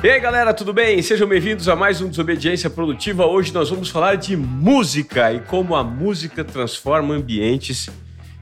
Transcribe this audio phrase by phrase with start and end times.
[0.00, 1.02] E aí galera, tudo bem?
[1.02, 3.26] Sejam bem-vindos a mais um Desobediência Produtiva.
[3.26, 7.90] Hoje nós vamos falar de música e como a música transforma ambientes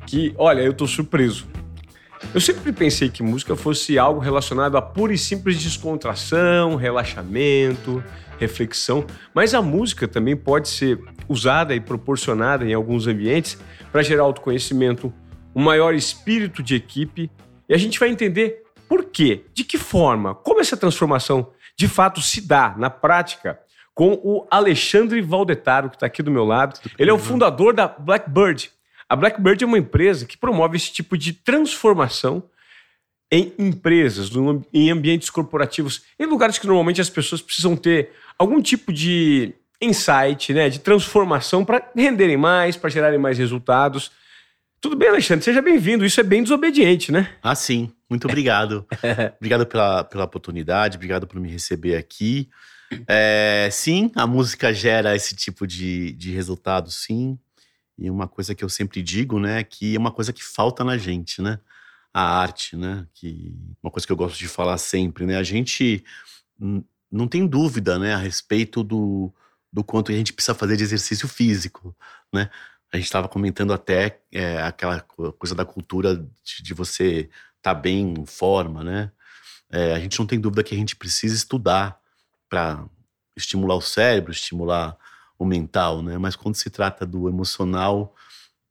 [0.06, 1.46] que, olha, eu tô surpreso.
[2.34, 8.04] Eu sempre pensei que música fosse algo relacionado a pura e simples descontração, relaxamento,
[8.38, 13.58] reflexão, mas a música também pode ser usada e proporcionada em alguns ambientes
[13.90, 15.10] para gerar autoconhecimento,
[15.54, 17.30] um maior espírito de equipe,
[17.66, 22.20] e a gente vai entender por quê, de que forma, como essa transformação de fato
[22.20, 23.59] se dá na prática
[23.95, 26.78] com o Alexandre Valdetaro, que está aqui do meu lado.
[26.98, 28.70] Ele é o fundador da Blackbird.
[29.09, 32.42] A Blackbird é uma empresa que promove esse tipo de transformação
[33.33, 34.30] em empresas,
[34.73, 40.53] em ambientes corporativos, em lugares que normalmente as pessoas precisam ter algum tipo de insight,
[40.53, 44.12] né, de transformação para renderem mais, para gerarem mais resultados.
[44.80, 45.45] Tudo bem, Alexandre?
[45.45, 46.05] Seja bem-vindo.
[46.05, 47.30] Isso é bem desobediente, né?
[47.42, 47.91] Ah, sim.
[48.09, 48.87] Muito obrigado.
[49.37, 52.48] obrigado pela, pela oportunidade, obrigado por me receber aqui.
[53.06, 57.39] É, sim, a música gera esse tipo de, de resultado, sim.
[57.98, 60.97] E uma coisa que eu sempre digo, né, que é uma coisa que falta na
[60.97, 61.58] gente, né?
[62.12, 63.06] A arte, né?
[63.14, 65.36] Que uma coisa que eu gosto de falar sempre, né?
[65.36, 66.05] A gente
[67.11, 69.33] não tem dúvida, né, a respeito do,
[69.72, 71.94] do quanto a gente precisa fazer de exercício físico,
[72.33, 72.50] né?
[72.92, 77.28] A gente estava comentando até é, aquela coisa da cultura de, de você
[77.67, 79.11] tá bem em forma, né?
[79.69, 81.98] É, a gente não tem dúvida que a gente precisa estudar
[82.48, 82.84] para
[83.36, 84.97] estimular o cérebro, estimular
[85.36, 86.17] o mental, né?
[86.17, 88.14] Mas quando se trata do emocional,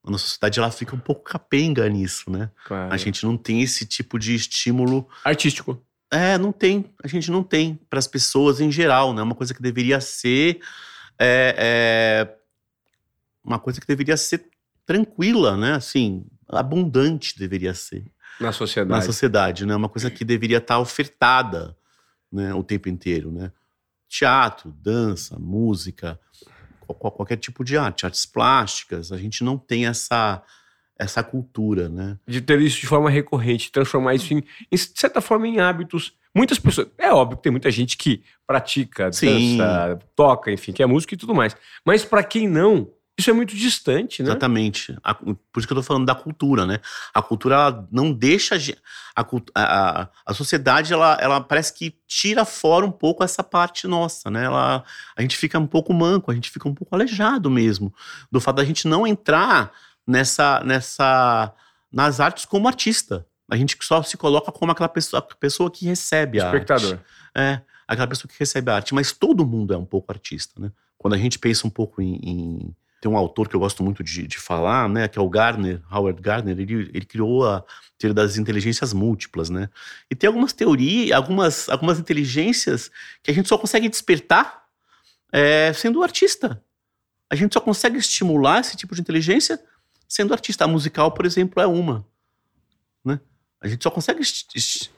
[0.02, 2.50] a nossa sociedade ela fica um pouco capenga nisso, né?
[2.66, 2.94] Claro.
[2.94, 5.86] A gente não tem esse tipo de estímulo artístico.
[6.10, 6.86] É, não tem.
[7.04, 9.22] A gente não tem para as pessoas em geral, né?
[9.22, 10.62] Uma coisa que deveria ser
[11.20, 12.36] é, é
[13.44, 14.48] uma coisa que deveria ser
[14.86, 15.74] tranquila, né?
[15.74, 18.15] Assim, abundante deveria ser.
[18.40, 19.00] Na sociedade.
[19.00, 19.76] Na sociedade, né?
[19.76, 21.76] Uma coisa que deveria estar ofertada
[22.32, 23.52] né, o tempo inteiro, né?
[24.08, 26.20] Teatro, dança, música,
[26.88, 30.44] qualquer tipo de arte, artes plásticas, a gente não tem essa
[30.98, 32.18] essa cultura, né?
[32.26, 34.38] De ter isso de forma recorrente, transformar isso em,
[34.72, 36.14] em de certa forma em hábitos.
[36.34, 39.58] Muitas pessoas, é óbvio que tem muita gente que pratica, Sim.
[39.58, 41.56] dança, toca, enfim, que é música e tudo mais.
[41.86, 44.30] Mas para quem não, isso é muito distante, né?
[44.30, 44.98] Exatamente.
[45.02, 46.80] A, por isso que eu tô falando da cultura, né?
[47.14, 48.56] A cultura, ela não deixa.
[49.16, 54.30] A, a, a sociedade, ela, ela parece que tira fora um pouco essa parte nossa,
[54.30, 54.44] né?
[54.44, 54.84] Ela,
[55.16, 57.94] a gente fica um pouco manco, a gente fica um pouco aleijado mesmo.
[58.30, 59.72] Do fato da gente não entrar
[60.06, 60.62] nessa.
[60.66, 61.54] nessa
[61.92, 63.26] nas artes como artista.
[63.50, 66.94] A gente só se coloca como aquela pessoa, pessoa que recebe a Espectador.
[66.94, 67.06] arte.
[67.34, 68.94] É, aquela pessoa que recebe a arte.
[68.94, 70.72] Mas todo mundo é um pouco artista, né?
[70.98, 74.04] Quando a gente pensa um pouco em, em tem um autor que eu gosto muito
[74.04, 77.64] de, de falar, né, que é o Gardner, Howard Gardner, ele, ele criou a
[78.00, 79.70] teoria das inteligências múltiplas, né?
[80.10, 82.90] E tem algumas teorias, algumas, algumas inteligências
[83.22, 84.66] que a gente só consegue despertar
[85.32, 86.60] é, sendo artista.
[87.30, 89.64] A gente só consegue estimular esse tipo de inteligência
[90.08, 90.66] sendo artista.
[90.66, 92.04] A musical, por exemplo, é uma.
[93.04, 93.20] Né?
[93.62, 94.22] A gente só consegue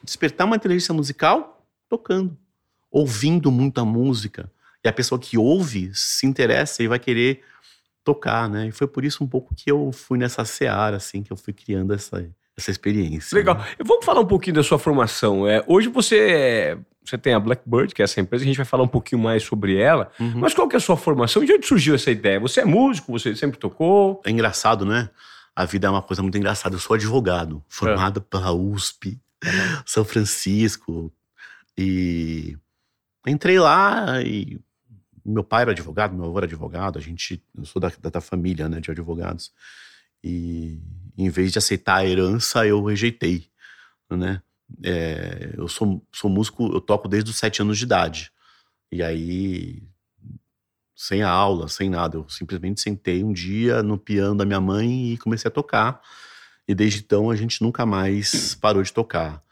[0.02, 2.34] despertar uma inteligência musical tocando,
[2.90, 4.50] ouvindo muita música.
[4.82, 7.44] E a pessoa que ouve se interessa e vai querer
[8.08, 8.68] tocar, né?
[8.68, 11.52] E foi por isso um pouco que eu fui nessa seara, assim, que eu fui
[11.52, 12.26] criando essa,
[12.56, 13.36] essa experiência.
[13.36, 13.56] Legal.
[13.58, 13.66] Né?
[13.84, 15.46] Vamos falar um pouquinho da sua formação.
[15.46, 18.82] É, hoje você, você tem a Blackbird, que é essa empresa, a gente vai falar
[18.82, 20.10] um pouquinho mais sobre ela.
[20.18, 20.38] Uhum.
[20.38, 21.44] Mas qual que é a sua formação?
[21.44, 22.40] De onde surgiu essa ideia?
[22.40, 23.12] Você é músico?
[23.12, 24.22] Você sempre tocou?
[24.24, 25.10] É engraçado, né?
[25.54, 26.76] A vida é uma coisa muito engraçada.
[26.76, 28.30] Eu sou advogado, formado é.
[28.30, 29.82] pela USP, uhum.
[29.84, 31.12] São Francisco.
[31.76, 32.56] E
[33.26, 34.58] entrei lá e
[35.24, 38.68] meu pai era advogado, meu avô era advogado, a gente, eu sou da, da, família,
[38.68, 39.52] né, de advogados.
[40.22, 40.80] E
[41.16, 43.48] em vez de aceitar a herança, eu rejeitei,
[44.10, 44.42] né?
[44.82, 48.30] É, eu sou, sou músico, eu toco desde os sete anos de idade.
[48.92, 49.82] E aí,
[50.94, 55.18] sem aula, sem nada, eu simplesmente sentei um dia no piano da minha mãe e
[55.18, 56.02] comecei a tocar.
[56.66, 59.42] E desde então a gente nunca mais parou de tocar,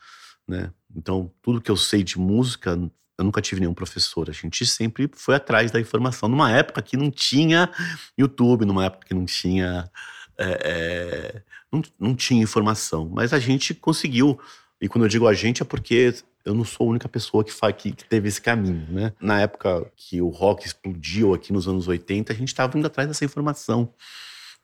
[0.47, 0.73] né?
[0.95, 2.79] Então, tudo que eu sei de música
[3.19, 4.29] eu nunca tive nenhum professor.
[4.29, 6.29] A gente sempre foi atrás da informação.
[6.29, 7.71] Numa época que não tinha
[8.17, 9.91] YouTube, numa época que não tinha.
[10.39, 11.43] É, é,
[11.73, 13.09] não, não tinha informação.
[13.13, 14.39] Mas a gente conseguiu.
[14.81, 16.15] E quando eu digo a gente é porque
[16.45, 19.13] eu não sou a única pessoa que, faz, que, que teve esse caminho, né?
[19.19, 23.09] Na época que o rock explodiu aqui nos anos 80, a gente estava indo atrás
[23.09, 23.93] dessa informação,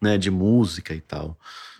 [0.00, 0.18] né?
[0.18, 1.38] De música e tal.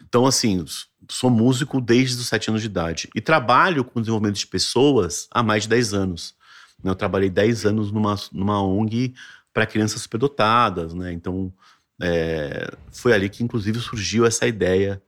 [0.08, 0.64] Então, assim,
[1.08, 3.10] sou músico desde os sete anos de idade.
[3.14, 6.34] E trabalho com desenvolvimento de pessoas há mais de 10 anos.
[6.82, 6.90] Né?
[6.90, 9.14] Eu trabalhei 10 anos numa, numa ONG
[9.52, 11.12] para crianças superdotadas, né?
[11.12, 11.52] Então,
[12.00, 15.00] é, foi ali que, inclusive, surgiu essa ideia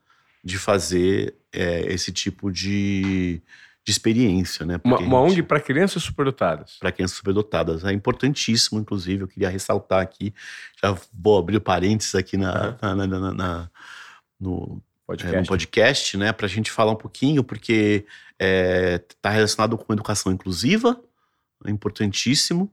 [0.42, 3.40] de fazer é, esse tipo de,
[3.84, 4.78] de experiência, né?
[4.84, 6.76] Uma, uma ONG para crianças superdotadas.
[6.78, 7.84] Para crianças superdotadas.
[7.84, 10.34] É importantíssimo, inclusive, eu queria ressaltar aqui,
[10.82, 12.94] já vou abrir parênteses aqui na, uhum.
[12.96, 13.70] na, na, na
[14.38, 15.36] no, podcast.
[15.36, 16.32] É, no podcast, né?
[16.32, 21.00] Para a gente falar um pouquinho, porque está é, tá relacionado com educação inclusiva,
[21.66, 22.72] importantíssimo,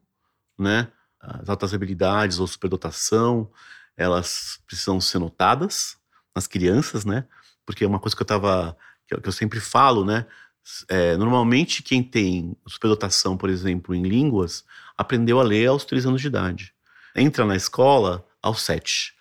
[0.57, 0.92] né?
[1.19, 3.51] As altas habilidades ou superdotação,
[3.95, 5.98] elas precisam ser notadas
[6.36, 7.25] nas crianças, né?
[7.66, 8.75] Porque é uma coisa que eu tava,
[9.07, 10.25] que eu, que eu sempre falo, né?
[10.88, 14.63] É, normalmente quem tem superdotação, por exemplo, em línguas,
[14.98, 16.74] aprendeu a ler aos três anos de idade.
[17.16, 19.16] Entra na escola aos sete.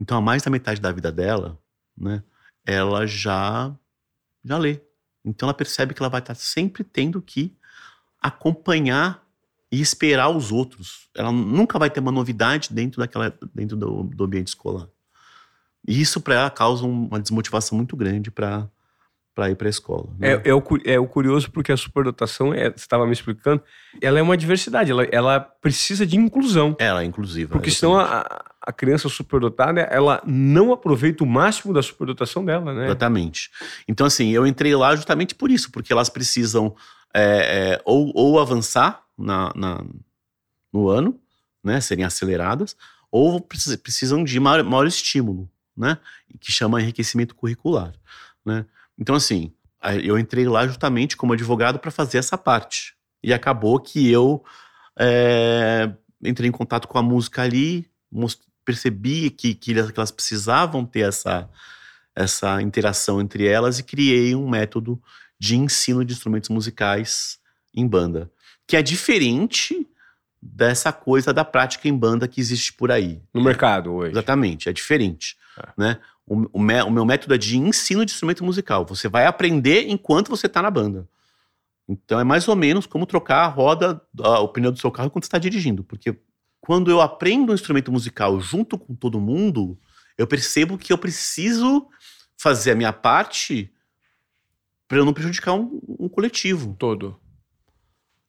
[0.00, 1.58] Então, a mais da metade da vida dela,
[1.96, 2.22] né?
[2.64, 3.74] Ela já
[4.44, 4.80] já lê.
[5.24, 7.56] Então ela percebe que ela vai estar sempre tendo que
[8.26, 9.22] acompanhar
[9.70, 11.08] e esperar os outros.
[11.14, 14.88] Ela nunca vai ter uma novidade dentro daquela dentro do, do ambiente escolar.
[15.86, 18.68] E isso para ela causa uma desmotivação muito grande para
[19.36, 20.08] para ir para a escola.
[20.18, 20.32] Né?
[20.32, 23.62] É, é, o, é o curioso porque a superdotação, é, você estava me explicando,
[24.00, 26.74] ela é uma diversidade, ela, ela precisa de inclusão.
[26.78, 27.52] Ela é inclusiva.
[27.52, 28.24] Porque senão a,
[28.62, 32.86] a criança superdotada, ela não aproveita o máximo da superdotação dela, né?
[32.86, 33.50] Exatamente.
[33.86, 36.74] Então, assim, eu entrei lá justamente por isso, porque elas precisam
[37.16, 39.82] é, é, ou, ou avançar na, na,
[40.70, 41.18] no ano,
[41.64, 42.76] né, serem aceleradas,
[43.10, 45.98] ou precisam de maior, maior estímulo, né,
[46.38, 47.94] que chama enriquecimento curricular,
[48.44, 48.66] né.
[48.98, 49.52] Então, assim,
[50.02, 52.94] eu entrei lá justamente como advogado para fazer essa parte.
[53.22, 54.42] E acabou que eu
[54.98, 55.92] é,
[56.22, 57.88] entrei em contato com a música ali,
[58.64, 61.48] percebi que, que elas precisavam ter essa,
[62.14, 65.00] essa interação entre elas e criei um método
[65.38, 67.38] de ensino de instrumentos musicais
[67.74, 68.30] em banda,
[68.66, 69.86] que é diferente
[70.40, 73.22] dessa coisa da prática em banda que existe por aí.
[73.34, 74.12] No mercado hoje.
[74.12, 75.36] Exatamente, é diferente.
[75.58, 75.68] É.
[75.76, 76.00] Né?
[76.26, 78.84] O, o, me, o, meu método é de ensino de instrumento musical.
[78.86, 81.08] Você vai aprender enquanto você está na banda.
[81.88, 85.10] Então é mais ou menos como trocar a roda, a, o pneu do seu carro
[85.10, 85.84] quando você está dirigindo.
[85.84, 86.16] Porque
[86.60, 89.78] quando eu aprendo um instrumento musical junto com todo mundo,
[90.18, 91.86] eu percebo que eu preciso
[92.36, 93.72] fazer a minha parte
[94.88, 96.74] para eu não prejudicar um, um, coletivo.
[96.78, 97.18] Todo.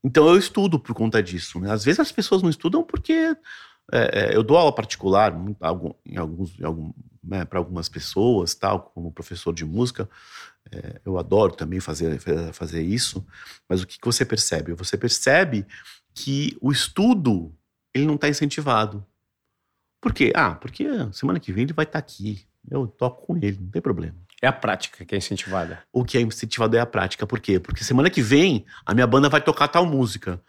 [0.03, 1.59] Então eu estudo por conta disso.
[1.59, 1.71] Né?
[1.71, 3.35] Às vezes as pessoas não estudam porque
[3.91, 5.33] é, é, eu dou aula particular
[6.05, 6.93] em alguns, algum,
[7.23, 10.09] né, para algumas pessoas, tal, como professor de música.
[10.71, 12.19] É, eu adoro também fazer,
[12.53, 13.25] fazer isso.
[13.67, 14.73] Mas o que, que você percebe?
[14.73, 15.65] Você percebe
[16.13, 17.55] que o estudo
[17.93, 19.05] ele não está incentivado.
[20.01, 20.31] Por quê?
[20.35, 22.45] Ah, porque semana que vem ele vai estar tá aqui.
[22.69, 24.17] Eu toco com ele, não tem problema.
[24.41, 25.83] É a prática que é incentivada.
[25.91, 27.25] O que é incentivado é a prática.
[27.25, 27.59] Por quê?
[27.59, 30.41] Porque semana que vem a minha banda vai tocar tal música.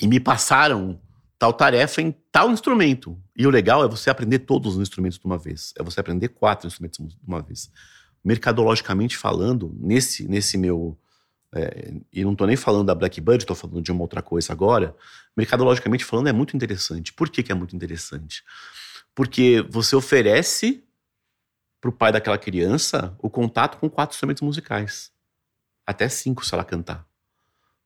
[0.00, 1.00] E me passaram
[1.38, 3.18] tal tarefa em tal instrumento.
[3.36, 5.72] E o legal é você aprender todos os instrumentos de uma vez.
[5.78, 7.70] É você aprender quatro instrumentos de uma vez.
[8.22, 10.98] Mercadologicamente falando, nesse, nesse meu.
[11.54, 14.94] É, e não estou nem falando da Blackbird, estou falando de uma outra coisa agora.
[15.34, 17.14] Mercadologicamente falando, é muito interessante.
[17.14, 18.42] Por que, que é muito interessante?
[19.14, 20.84] Porque você oferece
[21.80, 25.12] para o pai daquela criança o contato com quatro instrumentos musicais.
[25.86, 27.06] Até cinco, se ela cantar.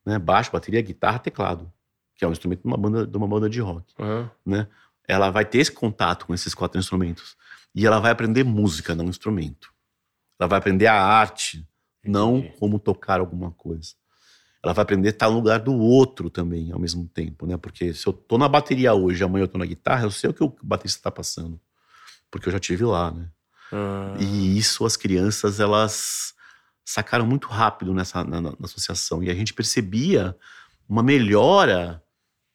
[0.05, 0.19] Né?
[0.19, 1.73] Baixo, bateria, guitarra, teclado.
[2.15, 3.95] Que é um instrumento de uma banda de, uma banda de rock.
[3.99, 4.29] Uhum.
[4.45, 4.67] Né?
[5.07, 7.37] Ela vai ter esse contato com esses quatro instrumentos.
[7.75, 9.73] E ela vai aprender música, não instrumento.
[10.39, 11.67] Ela vai aprender a arte,
[12.05, 13.95] não como tocar alguma coisa.
[14.63, 17.57] Ela vai aprender a estar no lugar do outro também, ao mesmo tempo, né?
[17.57, 20.35] Porque se eu tô na bateria hoje, amanhã eu tô na guitarra, eu sei o
[20.35, 21.61] que o baterista está passando.
[22.31, 23.29] Porque eu já tive lá, né?
[23.73, 24.15] Ah.
[24.21, 26.35] E isso as crianças, elas
[26.85, 29.23] sacaram muito rápido nessa na, na, associação.
[29.23, 30.37] E a gente percebia
[30.89, 32.03] uma melhora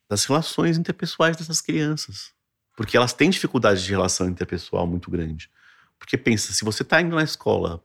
[0.09, 2.31] das relações interpessoais dessas crianças.
[2.75, 5.50] Porque elas têm dificuldade de relação interpessoal muito grande.
[5.97, 7.83] Porque pensa, se você está indo na escola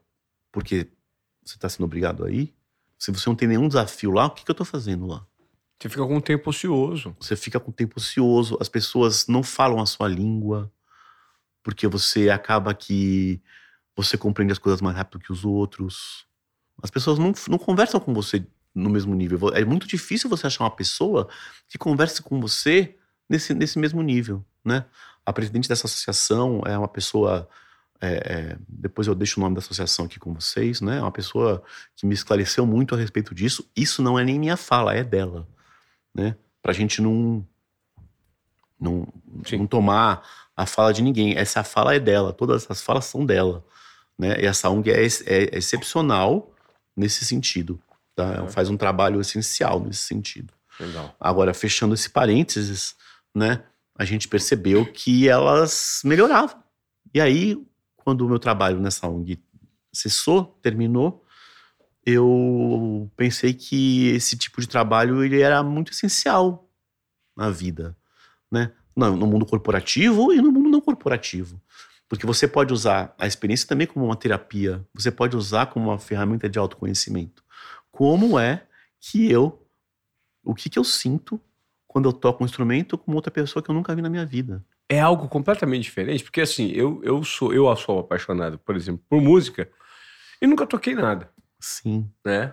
[0.52, 0.86] porque
[1.42, 2.54] você está sendo obrigado a ir,
[2.98, 5.26] se você não tem nenhum desafio lá, o que, que eu estou fazendo lá?
[5.80, 7.16] Você fica com o tempo ocioso.
[7.18, 10.70] Você fica com o tempo ocioso, as pessoas não falam a sua língua,
[11.62, 13.40] porque você acaba que
[13.96, 16.26] você compreende as coisas mais rápido que os outros.
[16.82, 19.50] As pessoas não, não conversam com você no mesmo nível.
[19.54, 21.28] É muito difícil você achar uma pessoa
[21.68, 22.96] que converse com você
[23.28, 24.84] nesse, nesse mesmo nível, né?
[25.24, 27.48] A presidente dessa associação é uma pessoa
[28.02, 30.98] é, é, depois eu deixo o nome da associação aqui com vocês, né?
[30.98, 31.62] É uma pessoa
[31.94, 33.70] que me esclareceu muito a respeito disso.
[33.76, 35.46] Isso não é nem minha fala, é dela,
[36.12, 36.36] né?
[36.60, 37.46] Pra gente não
[38.82, 39.06] não,
[39.52, 41.36] não tomar a fala de ninguém.
[41.36, 43.64] Essa fala é dela, todas essas falas são dela.
[44.18, 44.40] Né?
[44.40, 46.52] E essa ONG é, é excepcional
[46.96, 47.80] nesse sentido.
[48.14, 48.44] Tá?
[48.44, 48.48] É.
[48.48, 50.52] Faz um trabalho essencial nesse sentido.
[50.78, 51.14] Legal.
[51.20, 52.96] Agora, fechando esse parênteses,
[53.34, 53.62] né,
[53.96, 56.62] a gente percebeu que elas melhoravam.
[57.14, 57.56] E aí,
[57.96, 59.38] quando o meu trabalho nessa ONG
[59.92, 61.24] cessou, terminou,
[62.04, 66.68] eu pensei que esse tipo de trabalho ele era muito essencial
[67.36, 67.96] na vida,
[68.52, 68.70] né?
[68.94, 71.58] No, mundo corporativo e no mundo não corporativo.
[72.06, 75.98] Porque você pode usar a experiência também como uma terapia, você pode usar como uma
[75.98, 77.42] ferramenta de autoconhecimento.
[77.90, 78.66] Como é
[79.00, 79.66] que eu,
[80.44, 81.40] o que, que eu sinto
[81.88, 84.62] quando eu toco um instrumento com outra pessoa que eu nunca vi na minha vida?
[84.90, 89.22] É algo completamente diferente, porque assim, eu, eu sou eu sou apaixonado, por exemplo, por
[89.22, 89.70] música
[90.40, 91.30] e nunca toquei nada.
[91.58, 92.10] Sim.
[92.22, 92.52] Né?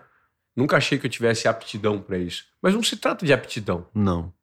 [0.56, 2.46] Nunca achei que eu tivesse aptidão para isso.
[2.62, 3.88] Mas não se trata de aptidão.
[3.94, 4.34] Não.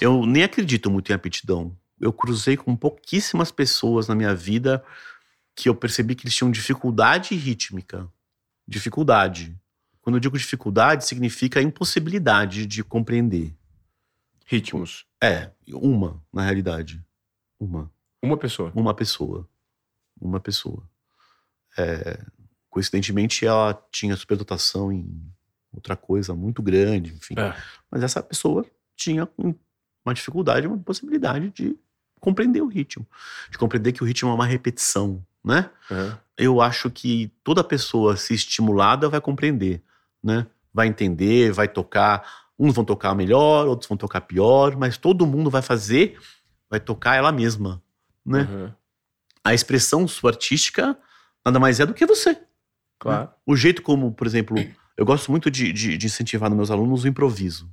[0.00, 1.76] Eu nem acredito muito em aptidão.
[2.00, 4.84] Eu cruzei com pouquíssimas pessoas na minha vida
[5.54, 8.08] que eu percebi que eles tinham dificuldade rítmica.
[8.66, 9.58] Dificuldade.
[10.00, 13.54] Quando eu digo dificuldade, significa impossibilidade de compreender.
[14.46, 15.04] Ritmos.
[15.22, 17.04] É, uma, na realidade.
[17.58, 17.92] Uma.
[18.22, 18.72] Uma pessoa.
[18.74, 19.48] Uma pessoa.
[20.20, 20.88] Uma pessoa.
[21.76, 22.24] É,
[22.70, 25.32] coincidentemente, ela tinha superdotação em
[25.72, 27.34] outra coisa muito grande, enfim.
[27.36, 27.54] É.
[27.90, 28.64] Mas essa pessoa
[28.96, 29.28] tinha
[30.08, 31.76] uma dificuldade, uma possibilidade de
[32.20, 33.06] compreender o ritmo.
[33.50, 35.70] De compreender que o ritmo é uma repetição, né?
[35.90, 36.12] Uhum.
[36.36, 39.82] Eu acho que toda pessoa, se estimulada, vai compreender,
[40.22, 40.46] né?
[40.72, 42.48] Vai entender, vai tocar.
[42.58, 46.18] Uns vão tocar melhor, outros vão tocar pior, mas todo mundo vai fazer,
[46.68, 47.80] vai tocar ela mesma,
[48.26, 48.48] né?
[48.50, 48.72] Uhum.
[49.44, 50.98] A expressão sua artística
[51.44, 52.36] nada mais é do que você.
[52.98, 53.30] Claro.
[53.46, 54.56] O jeito como, por exemplo,
[54.96, 57.70] eu gosto muito de, de, de incentivar nos meus alunos o improviso.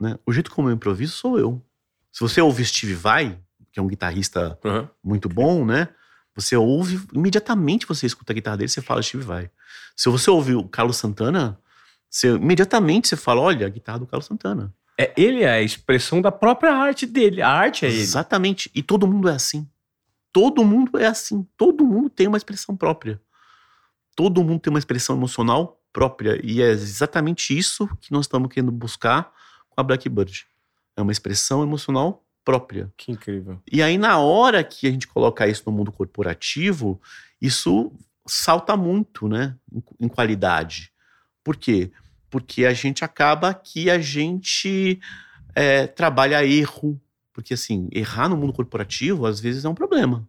[0.00, 0.18] Né?
[0.24, 1.62] O jeito como eu improviso sou eu.
[2.10, 3.38] Se você ouve Steve Vai,
[3.70, 4.88] que é um guitarrista Uhum.
[5.04, 5.88] muito bom, né?
[6.34, 9.50] Você ouve, imediatamente você escuta a guitarra dele, você fala Steve Vai.
[9.94, 11.58] Se você ouve o Carlos Santana,
[12.08, 14.72] você, imediatamente você fala, olha, a guitarra do Carlos Santana.
[14.98, 17.42] É, ele é a expressão da própria arte dele.
[17.42, 18.00] A arte é ele.
[18.00, 18.70] Exatamente.
[18.74, 19.68] E todo mundo é assim.
[20.32, 21.46] Todo mundo é assim.
[21.56, 23.20] Todo mundo tem uma expressão própria.
[24.14, 26.40] Todo mundo tem uma expressão emocional própria.
[26.44, 29.32] E é exatamente isso que nós estamos querendo buscar
[29.70, 30.46] com a Blackbird.
[30.96, 32.92] É uma expressão emocional própria.
[32.96, 33.60] Que incrível.
[33.70, 37.00] E aí, na hora que a gente coloca isso no mundo corporativo,
[37.40, 37.92] isso
[38.26, 39.56] salta muito, né?
[39.98, 40.92] Em, qualidade.
[41.42, 41.90] Por quê?
[42.28, 45.00] Porque a gente acaba que a gente
[45.54, 47.00] é, trabalha erro.
[47.32, 50.28] Porque, assim, errar no mundo corporativo, às vezes, é um problema.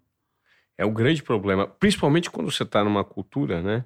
[0.78, 3.86] É um grande problema, principalmente quando você está numa cultura, né?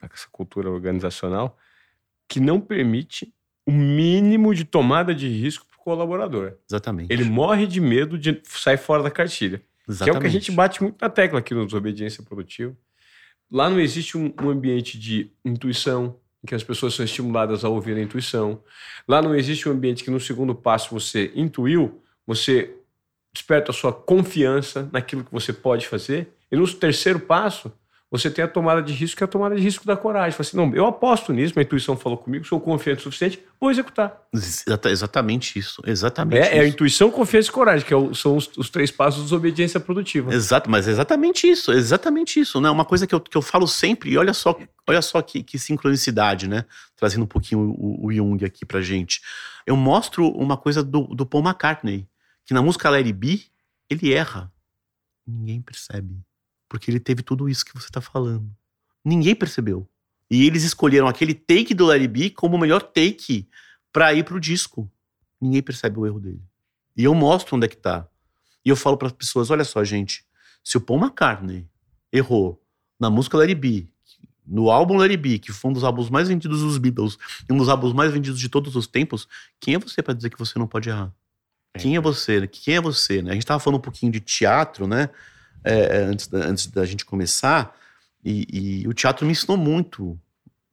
[0.00, 1.58] Essa cultura organizacional
[2.28, 3.32] que não permite
[3.66, 6.54] o mínimo de tomada de risco para o colaborador.
[6.68, 7.12] Exatamente.
[7.12, 9.60] Ele morre de medo de sair fora da cartilha.
[10.02, 12.76] Que é o que a gente bate muito na tecla aqui no Desobediência Produtiva.
[13.50, 17.68] Lá não existe um, um ambiente de intuição, em que as pessoas são estimuladas a
[17.68, 18.62] ouvir a intuição.
[19.06, 22.74] Lá não existe um ambiente que no segundo passo você intuiu, você
[23.32, 26.28] desperta a sua confiança naquilo que você pode fazer.
[26.50, 27.72] E no terceiro passo,
[28.10, 30.30] você tem a tomada de risco, que é a tomada de risco da coragem.
[30.32, 33.70] Fala assim, não, eu aposto nisso, minha intuição falou comigo, sou confiante o suficiente, vou
[33.70, 34.22] executar.
[34.32, 35.82] Exata- exatamente isso.
[35.84, 36.72] Exatamente É, é a isso.
[36.74, 40.32] intuição, confiança e coragem, que é o- são os, os três passos da desobediência produtiva.
[40.32, 42.70] Exato, mas é exatamente isso, é exatamente isso, né?
[42.70, 44.56] Uma coisa que eu, que eu falo sempre, e olha só,
[44.88, 46.64] olha só que, que sincronicidade, né?
[46.94, 49.20] Trazendo um pouquinho o, o Jung aqui pra gente.
[49.66, 52.06] Eu mostro uma coisa do, do Paul McCartney,
[52.44, 53.40] que na música Larry B,
[53.90, 54.50] ele erra.
[55.26, 56.20] Ninguém percebe.
[56.68, 58.50] Porque ele teve tudo isso que você tá falando.
[59.04, 59.88] Ninguém percebeu.
[60.30, 63.48] E eles escolheram aquele take do Larry B como o melhor take
[63.92, 64.90] pra ir pro disco.
[65.40, 66.42] Ninguém percebe o erro dele.
[66.96, 68.08] E eu mostro onde é que tá.
[68.64, 70.24] E eu falo para as pessoas: olha só, gente,
[70.64, 71.68] se o Paul McCartney
[72.12, 72.60] errou
[72.98, 73.88] na música Larry B,
[74.46, 77.18] no álbum Larry B, que foi um dos álbuns mais vendidos dos Beatles
[77.48, 79.28] e um dos álbuns mais vendidos de todos os tempos,
[79.60, 81.12] quem é você para dizer que você não pode errar?
[81.78, 82.46] Quem é você?
[82.46, 83.20] Quem é você?
[83.22, 83.32] Né?
[83.32, 85.10] A gente tava falando um pouquinho de teatro, né?
[85.68, 87.76] É, é, antes, da, antes da gente começar,
[88.24, 90.16] e, e o teatro me ensinou muito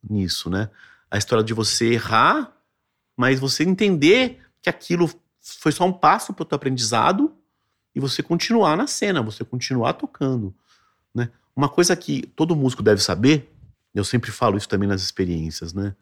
[0.08, 0.70] nisso, né?
[1.10, 2.56] A história de você errar,
[3.18, 5.10] mas você entender que aquilo
[5.42, 7.36] foi só um passo para o teu aprendizado
[7.96, 10.54] e você continuar na cena, você continuar tocando,
[11.14, 11.32] né?
[11.56, 13.52] Uma coisa que todo músico deve saber,
[13.94, 15.96] eu sempre falo isso também nas experiências, né?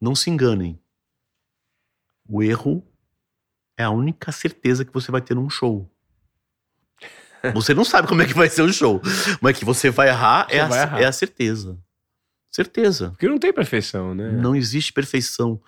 [0.00, 0.78] Não se enganem.
[2.28, 2.84] O erro
[3.76, 5.91] é a única certeza que você vai ter num show.
[7.54, 9.00] Você não sabe como é que vai ser o show,
[9.40, 11.00] mas que você vai errar, Você é, vai a, errar.
[11.00, 11.78] é a certeza.
[12.50, 13.10] Certeza.
[13.10, 14.30] Porque não tem perfeição, né?
[14.30, 15.60] Não existe perfeição.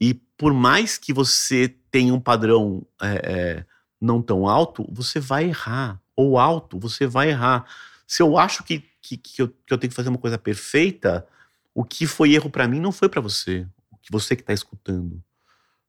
[0.00, 3.64] E por mais que você tenha um padrão é, é,
[4.00, 6.00] não tão alto, você vai errar.
[6.14, 7.64] Ou alto, você vai errar.
[8.06, 11.26] Se eu acho que, que, que, eu, que eu tenho que fazer uma coisa perfeita,
[11.74, 13.66] o que foi erro pra mim não foi pra você.
[13.90, 15.22] O que você que tá escutando.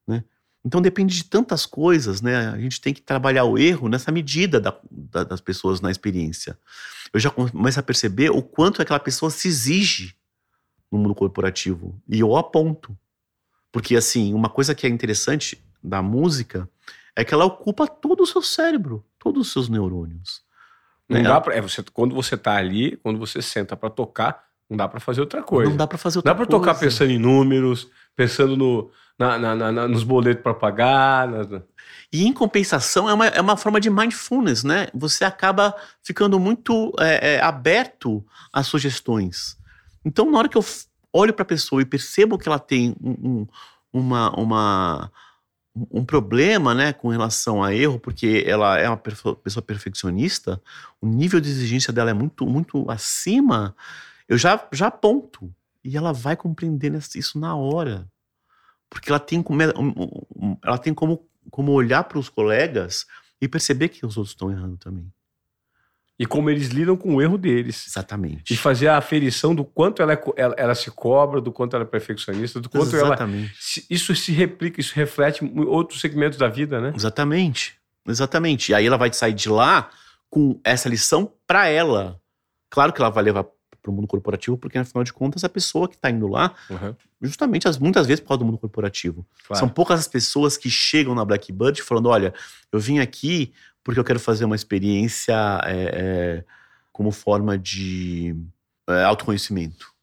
[0.05, 0.23] Né?
[0.67, 2.49] Então depende de tantas coisas, né?
[2.49, 6.59] A gente tem que trabalhar o erro nessa medida da- da- das pessoas na experiência.
[7.13, 10.13] Eu já começo a perceber o quanto aquela pessoa se exige
[10.91, 11.97] no mundo corporativo.
[12.09, 12.97] E eu aponto.
[13.71, 16.69] Porque, assim, uma coisa que é interessante da música
[17.15, 20.41] é que ela ocupa todo o seu cérebro, todos os seus neurônios.
[21.07, 21.29] Não né?
[21.29, 24.85] dá pra, é, você, quando você tá ali, quando você senta pra tocar, não dá
[24.85, 25.69] pra fazer outra coisa.
[25.69, 26.59] Não dá pra fazer outra Dá pra coisa.
[26.59, 31.29] tocar pensando em números, pensando no, na, na- na- nos boletos pra pagar.
[32.11, 34.87] E em compensação, é uma, é uma forma de mindfulness, né?
[34.93, 39.57] Você acaba ficando muito é, é, aberto às sugestões.
[40.03, 40.65] Então, na hora que eu
[41.13, 43.47] olho para a pessoa e percebo que ela tem um, um-
[43.93, 45.11] uma, uma-
[45.91, 50.59] um problema né, com relação a erro, porque ela é uma pessoa perfeccionista,
[50.99, 53.75] o nível de exigência dela é muito, muito acima,
[54.27, 55.53] eu já, já aponto.
[55.87, 58.07] E ela vai compreender isso na hora.
[58.89, 59.61] Porque ela tem como,
[60.61, 63.05] ela tem como, como olhar para os colegas
[63.41, 65.09] e perceber que os outros estão errando também.
[66.19, 67.85] E como eles lidam com o erro deles.
[67.87, 68.53] Exatamente.
[68.53, 71.85] E fazer a aferição do quanto ela, é ela, ela se cobra, do quanto ela
[71.85, 73.09] é perfeccionista, do quanto ela.
[73.09, 73.55] Exatamente.
[73.59, 76.91] se- Isso se replica, isso reflete em outros segmentos da vida, né?
[76.95, 77.77] Exatamente.
[78.05, 78.71] Exatamente.
[78.71, 79.89] E aí ela vai sair de lá
[80.29, 82.19] com essa lição para ela.
[82.69, 83.45] Claro que ela vai levar
[83.87, 86.53] para o mundo corporativo, porque afinal de contas a pessoa que está indo lá,
[87.21, 89.25] justamente as, muitas vezes por causa do mundo corporativo.
[89.47, 89.59] Claro.
[89.59, 92.33] São poucas as pessoas que chegam na Blackbird falando: olha,
[92.71, 93.53] eu vim aqui
[93.83, 96.43] porque eu quero fazer uma experiência é, é,
[96.91, 98.35] como forma de
[98.89, 99.95] é, autoconhecimento.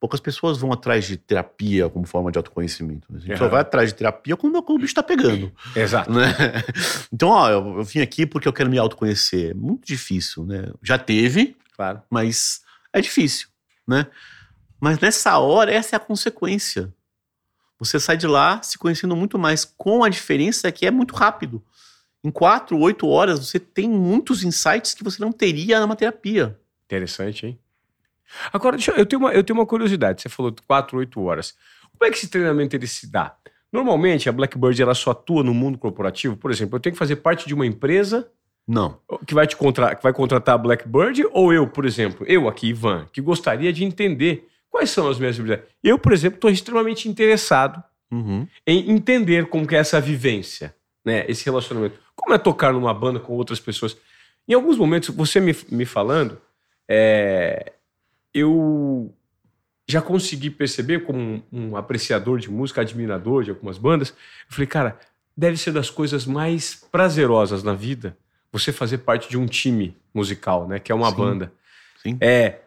[0.00, 3.06] Poucas pessoas vão atrás de terapia como forma de autoconhecimento.
[3.14, 3.52] A gente só Aham.
[3.52, 5.52] vai atrás de terapia quando o bicho está pegando.
[5.76, 6.10] Exato.
[6.12, 6.24] né?
[7.14, 9.54] Então, ó, eu, eu vim aqui porque eu quero me autoconhecer.
[9.54, 10.72] Muito difícil, né?
[10.82, 12.02] Já teve, Claro.
[12.10, 12.62] mas
[12.92, 13.48] é difícil,
[13.86, 14.06] né?
[14.80, 16.92] Mas nessa hora, essa é a consequência.
[17.78, 21.62] Você sai de lá se conhecendo muito mais, com a diferença que é muito rápido.
[22.24, 26.58] Em quatro, oito horas, você tem muitos insights que você não teria numa terapia.
[26.84, 27.58] Interessante, hein?
[28.52, 30.22] Agora, eu, eu, tenho uma, eu tenho uma curiosidade.
[30.22, 31.54] Você falou 4, 8 horas.
[31.92, 33.36] Como é que esse treinamento ele se dá?
[33.72, 36.36] Normalmente, a Blackbird ela só atua no mundo corporativo.
[36.36, 38.30] Por exemplo, eu tenho que fazer parte de uma empresa
[38.66, 38.98] Não.
[39.26, 42.68] que vai, te contra, que vai contratar a Blackbird, ou eu, por exemplo, eu aqui,
[42.68, 45.68] Ivan, que gostaria de entender quais são as minhas habilidades.
[45.82, 48.46] Eu, por exemplo, estou extremamente interessado Uhum.
[48.66, 51.24] em entender como que é essa vivência, né?
[51.28, 51.98] Esse relacionamento.
[52.14, 53.96] Como é tocar numa banda com outras pessoas.
[54.46, 56.38] Em alguns momentos, você me, me falando,
[56.86, 57.72] é,
[58.34, 59.10] eu
[59.88, 64.10] já consegui perceber como um, um apreciador de música, admirador de algumas bandas.
[64.10, 64.14] Eu
[64.48, 64.98] falei, cara,
[65.34, 68.16] deve ser das coisas mais prazerosas na vida
[68.52, 70.78] você fazer parte de um time musical, né?
[70.78, 71.16] Que é uma Sim.
[71.16, 71.52] banda.
[72.02, 72.18] Sim.
[72.20, 72.60] É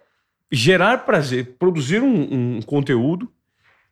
[0.52, 3.32] gerar prazer, produzir um, um conteúdo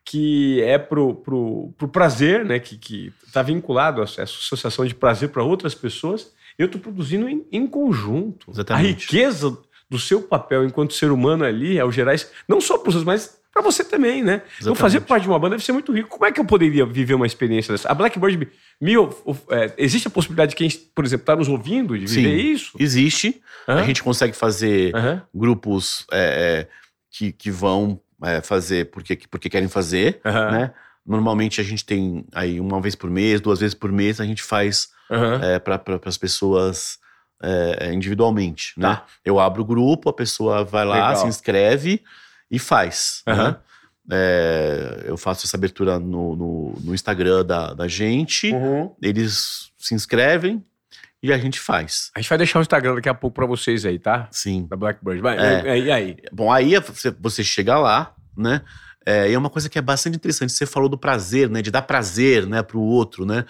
[0.04, 2.58] que é pro, pro, pro prazer, né?
[2.58, 6.34] Que, que tá vinculado a essa associação de prazer para outras pessoas.
[6.58, 8.50] Eu tô produzindo em, em conjunto.
[8.50, 8.86] Exatamente.
[8.86, 9.56] A riqueza
[9.88, 13.04] do seu papel enquanto ser humano ali é o gerar isso, não só para os
[13.04, 14.42] mas para você também, né?
[14.44, 14.78] Então Exatamente.
[14.78, 16.08] fazer parte de uma banda deve ser muito rico.
[16.08, 17.88] Como é que eu poderia viver uma experiência dessa?
[17.88, 18.48] A Blackbird
[18.80, 18.94] me,
[19.50, 22.52] é, existe a possibilidade de quem, por exemplo, está nos ouvindo de viver Sim.
[22.52, 22.76] isso?
[22.80, 23.40] Existe.
[23.68, 23.76] Hã?
[23.76, 25.22] A gente consegue fazer Aham.
[25.32, 26.68] grupos é, é,
[27.12, 30.50] que, que vão é, fazer porque, porque querem fazer, Aham.
[30.50, 30.74] né?
[31.06, 34.42] Normalmente a gente tem aí uma vez por mês, duas vezes por mês, a gente
[34.42, 35.40] faz Aham.
[35.44, 36.98] é, para pra, as pessoas
[37.40, 38.88] é, individualmente, né?
[38.88, 39.04] Tá.
[39.24, 41.16] Eu abro o grupo, a pessoa vai lá, Legal.
[41.16, 42.02] se inscreve
[42.54, 43.50] e faz, Aham.
[43.50, 43.56] né?
[44.12, 48.94] É, eu faço essa abertura no, no, no Instagram da, da gente, Uhum.
[49.00, 50.62] eles se inscrevem
[51.22, 52.10] e a gente faz.
[52.14, 54.28] A gente vai deixar o Instagram daqui a pouco para vocês aí, tá?
[54.30, 54.66] Sim.
[54.68, 55.22] Da Blackbird.
[55.22, 55.68] Vai, É.
[55.70, 56.16] é, e aí?
[56.30, 58.60] Bom, aí você, você chega lá, né?
[59.06, 60.52] É, e é uma coisa que é bastante interessante.
[60.52, 61.62] Você falou do prazer, né?
[61.62, 63.44] De dar prazer, né, para o outro, né?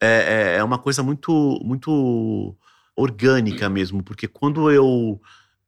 [0.00, 2.56] É, é- é uma coisa muito, muito
[2.96, 5.20] orgânica mesmo, porque quando eu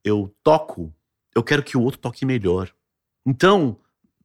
[0.05, 0.93] eu toco,
[1.35, 2.73] eu quero que o outro toque melhor.
[3.27, 3.79] Então,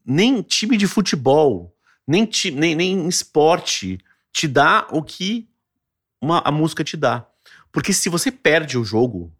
[0.06, 1.76] nem time de futebol,
[2.08, 4.00] nem, ti, nem, nem esporte
[4.32, 5.50] te dá o que
[6.22, 7.26] uma, a música te dá.
[7.72, 9.32] Porque se você perde o jogo,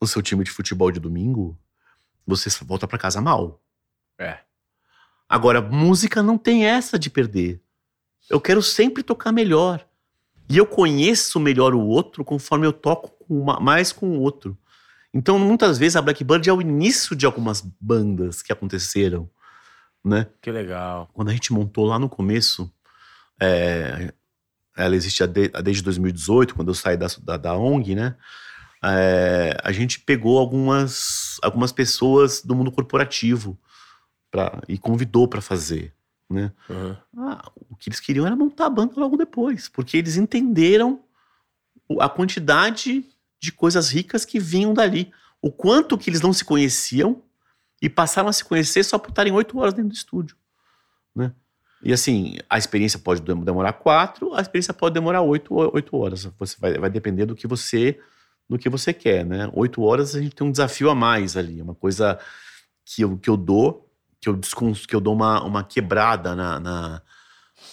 [0.00, 1.58] o seu time de futebol de domingo,
[2.26, 3.62] você volta pra casa mal.
[4.18, 4.40] É.
[5.28, 7.60] Agora, música não tem essa de perder.
[8.28, 9.86] Eu quero sempre tocar melhor.
[10.48, 14.58] E eu conheço melhor o outro conforme eu toco com uma- mais com o outro.
[15.14, 19.28] Então, muitas vezes, a Blackbird é o início de algumas bandas que aconteceram,
[20.02, 20.26] né?
[20.40, 21.10] Que legal.
[21.12, 22.72] Quando a gente montou lá no começo,
[23.40, 24.12] é,
[24.76, 28.16] ela existe desde 2018, quando eu saí da, da, da ONG, né?
[28.82, 33.56] É, a gente pegou algumas, algumas pessoas do mundo corporativo
[34.30, 35.94] pra, e convidou para fazer,
[36.28, 36.50] né?
[36.68, 36.96] Uhum.
[37.18, 41.04] Ah, o que eles queriam era montar a banda logo depois, porque eles entenderam
[42.00, 43.04] a quantidade
[43.42, 45.12] de coisas ricas que vinham dali.
[45.40, 47.20] O quanto que eles não se conheciam
[47.82, 50.36] e passaram a se conhecer só por estarem oito horas dentro do estúdio,
[51.14, 51.34] né?
[51.84, 56.30] E assim, a experiência pode demorar quatro, a experiência pode demorar oito, oito horas.
[56.38, 57.98] Você vai, vai depender do que você
[58.48, 59.50] do que você quer, né?
[59.54, 62.20] Oito horas a gente tem um desafio a mais ali, uma coisa
[62.84, 67.02] que eu, que eu dou, que eu, que eu dou uma, uma quebrada na, na,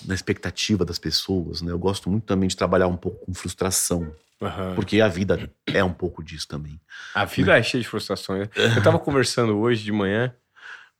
[0.05, 1.71] na expectativa das pessoas, né?
[1.71, 4.11] Eu gosto muito também de trabalhar um pouco com frustração.
[4.41, 4.75] Uhum.
[4.75, 6.79] Porque a vida é um pouco disso também.
[7.13, 8.47] A vida é cheia de frustrações.
[8.55, 10.33] Eu estava conversando hoje de manhã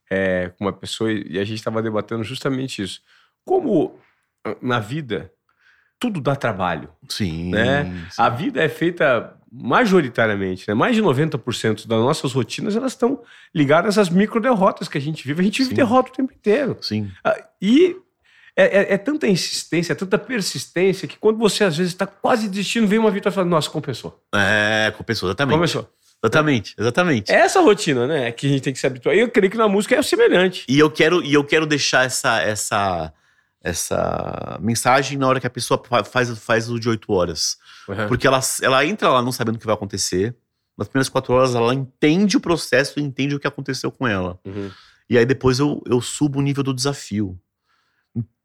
[0.09, 3.01] é, com uma pessoa e a gente estava debatendo justamente isso.
[3.45, 3.97] Como
[4.61, 5.31] na vida
[5.99, 6.89] tudo dá trabalho.
[7.07, 7.83] Sim, né?
[8.09, 8.21] sim.
[8.21, 10.73] A vida é feita majoritariamente, né?
[10.73, 13.21] mais de 90% das nossas rotinas elas estão
[13.53, 15.41] ligadas às micro derrotas que a gente vive.
[15.41, 15.75] A gente vive sim.
[15.75, 16.77] derrota o tempo inteiro.
[16.81, 17.11] Sim.
[17.23, 17.97] Ah, e
[18.55, 22.87] é, é, é, tanta insistência, tanta persistência, que quando você às vezes está quase desistindo,
[22.87, 24.21] vem uma vitória e fala, nossa, compensou.
[24.33, 25.55] É, compensou, exatamente.
[25.55, 25.89] Compensou.
[26.21, 27.31] Exatamente, exatamente.
[27.31, 28.31] É essa rotina, né?
[28.31, 29.15] Que a gente tem que se habituar.
[29.15, 30.65] E eu creio que na música é semelhante.
[30.67, 33.13] E eu quero, e eu quero deixar essa, essa,
[33.63, 37.57] essa mensagem na hora que a pessoa faz, faz o de oito horas.
[37.87, 38.07] Uhum.
[38.09, 40.35] Porque ela, ela entra lá não sabendo o que vai acontecer.
[40.77, 44.37] Nas primeiras quatro horas, ela entende o processo entende o que aconteceu com ela.
[44.45, 44.69] Uhum.
[45.09, 47.39] E aí depois eu, eu subo o nível do desafio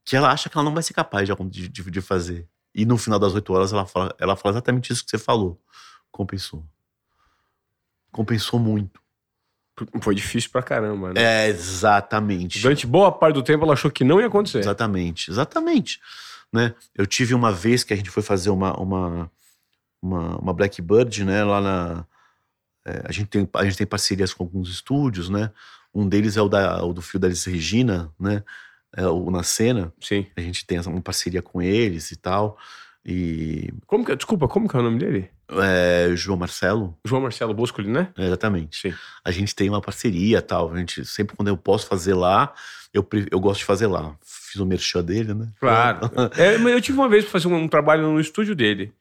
[0.05, 2.47] que ela acha que ela não vai ser capaz de, de, de fazer.
[2.75, 5.61] E no final das oito horas ela fala, ela fala exatamente isso que você falou.
[6.11, 6.67] Compensou.
[8.13, 9.01] Compensou muito.
[10.01, 11.21] Foi difícil pra caramba, né?
[11.21, 12.61] É, exatamente.
[12.61, 14.59] Durante boa parte do tempo ela achou que não ia acontecer.
[14.59, 16.01] Exatamente, exatamente.
[16.53, 16.75] Né?
[16.95, 19.31] Eu tive uma vez que a gente foi fazer uma, uma,
[20.01, 21.43] uma, uma Blackbird, né?
[21.43, 22.07] Lá na.
[22.87, 25.51] É, a, gente tem, a gente tem parcerias com alguns estúdios, né?
[25.93, 28.45] Um deles é o, da, o do fio da Alice Regina, né?
[28.97, 29.93] É, o Na Cena.
[30.01, 30.27] Sim.
[30.37, 32.59] A gente tem uma parceria com eles e tal.
[33.05, 33.73] E.
[33.87, 35.31] Como que, desculpa, como que é o nome dele?
[35.51, 36.97] É João Marcelo.
[37.05, 38.09] João Marcelo Boscoli, né?
[38.17, 38.81] É, exatamente.
[38.81, 38.95] Sim.
[39.25, 40.73] A gente tem uma parceria tal.
[40.73, 42.55] A gente, sempre quando eu posso fazer lá,
[42.95, 44.17] eu, eu gosto de fazer lá.
[44.23, 45.49] Fiz o merchan dele, né?
[45.61, 46.11] Claro.
[46.39, 48.93] é, eu tive uma vez para fazer um trabalho no estúdio dele.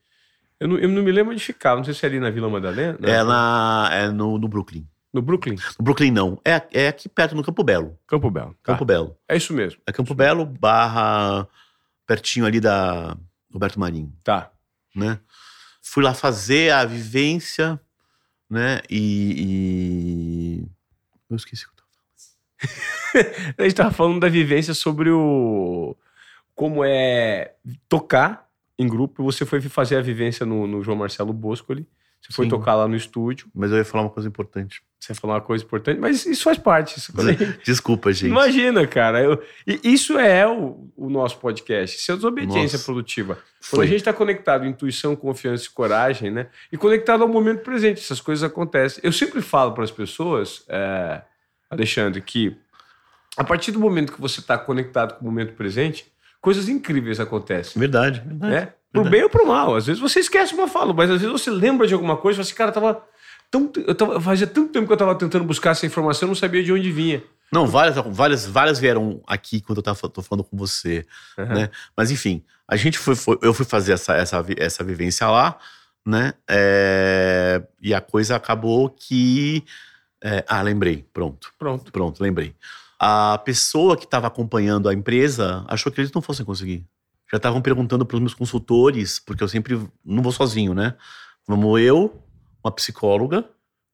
[0.60, 1.78] Eu não, eu não me lembro onde ficava.
[1.78, 2.98] Não sei se é ali na Vila Madalena.
[3.02, 4.86] É, na, é no, no Brooklyn.
[5.14, 5.56] No Brooklyn?
[5.78, 6.42] No Brooklyn não.
[6.44, 8.00] É, é aqui perto, no Campo Belo.
[8.08, 8.56] Campo Belo.
[8.64, 8.74] Tá.
[8.74, 9.16] Campo Belo.
[9.28, 9.80] É isso mesmo.
[9.86, 11.48] É Campo Belo barra
[12.08, 13.16] pertinho ali da
[13.52, 14.12] Roberto Marinho.
[14.24, 14.52] Tá.
[14.96, 15.20] Né?
[15.84, 17.80] Fui lá fazer a vivência,
[18.50, 18.82] né?
[18.90, 20.64] E.
[20.64, 20.68] e...
[21.30, 22.76] Eu esqueci o que eu tava
[23.22, 23.56] falando.
[23.60, 25.96] a gente tava falando da vivência sobre o.
[26.56, 27.54] Como é
[27.88, 28.50] tocar
[28.80, 29.24] em grupo.
[29.24, 31.88] Você foi fazer a vivência no, no João Marcelo Boscoli.
[32.24, 32.52] Você foi Sim.
[32.52, 33.48] tocar lá no estúdio.
[33.54, 34.82] Mas eu ia falar uma coisa importante.
[34.98, 36.98] Você ia falar uma coisa importante, mas isso faz parte.
[36.98, 37.12] Isso
[37.66, 38.32] Desculpa, gente.
[38.32, 39.22] Imagina, cara.
[39.22, 39.44] Eu,
[39.84, 41.98] isso é o, o, nosso podcast.
[41.98, 42.86] Isso é desobediência Nossa.
[42.86, 43.38] produtiva.
[43.70, 46.48] Quando a gente está conectado intuição, confiança e coragem, né?
[46.72, 49.02] E conectado ao momento presente, essas coisas acontecem.
[49.04, 51.22] Eu sempre falo para as pessoas, é,
[51.70, 52.56] Alexandre, que
[53.36, 56.13] a partir do momento que você está conectado com o momento presente,
[56.44, 57.80] coisas incríveis acontecem.
[57.80, 58.54] Verdade, verdade.
[58.54, 58.74] Né?
[58.92, 59.76] Pro bem ou pro mal.
[59.76, 62.38] Às vezes você esquece uma fala, mas às vezes você lembra de alguma coisa e
[62.44, 63.02] fala assim, cara, tava
[63.50, 66.36] tão, eu tava, fazia tanto tempo que eu tava tentando buscar essa informação, eu não
[66.36, 67.24] sabia de onde vinha.
[67.50, 71.06] Não, várias, várias, várias vieram aqui quando eu tava, tô falando com você,
[71.38, 71.46] uhum.
[71.46, 71.70] né?
[71.96, 75.58] Mas enfim, a gente foi, foi, eu fui fazer essa, essa, essa vivência lá,
[76.06, 76.34] né?
[76.48, 79.64] É, e a coisa acabou que...
[80.22, 81.06] É, ah, lembrei.
[81.14, 81.54] Pronto.
[81.58, 81.92] Pronto.
[81.92, 82.54] Pronto, lembrei.
[83.06, 86.88] A pessoa que estava acompanhando a empresa achou que eles não fossem conseguir
[87.34, 90.96] já estavam perguntando para os meus consultores, porque eu sempre não vou sozinho, né?
[91.48, 92.24] Vamos eu,
[92.64, 93.44] uma psicóloga,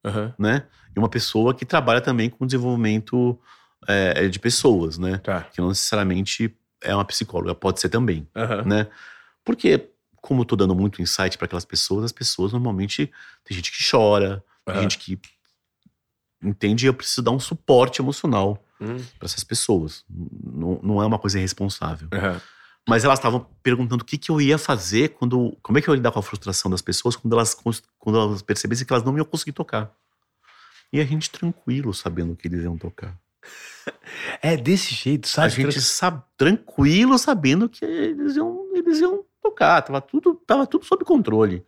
[0.06, 0.34] uhum.
[0.38, 0.65] né?
[0.93, 3.39] E uma pessoa que trabalha também com desenvolvimento
[3.88, 5.19] é, de pessoas, né?
[5.19, 5.43] Tá.
[5.43, 8.65] Que não necessariamente é uma psicóloga, pode ser também, uhum.
[8.65, 8.88] né?
[9.45, 13.10] Porque, como eu tô dando muito insight para aquelas pessoas, as pessoas normalmente
[13.45, 14.74] tem gente que chora, uhum.
[14.74, 15.17] tem gente que
[16.43, 18.98] entende, eu preciso dar um suporte emocional uhum.
[19.18, 20.04] para essas pessoas.
[20.10, 22.08] Não, não é uma coisa irresponsável.
[22.13, 22.39] Uhum.
[22.88, 25.56] Mas elas estavam perguntando o que, que eu ia fazer quando.
[25.62, 27.56] Como é que eu ia lidar com a frustração das pessoas quando elas,
[28.00, 29.92] quando elas percebessem que elas não iam conseguir tocar.
[30.92, 33.15] E a gente tranquilo, sabendo que eles iam tocar.
[34.42, 35.48] É desse jeito, sabe?
[35.48, 39.82] A gente sabe, tranquilo, sabendo que eles iam, eles iam tocar.
[39.82, 41.65] Tava tudo, tava tudo sob controle.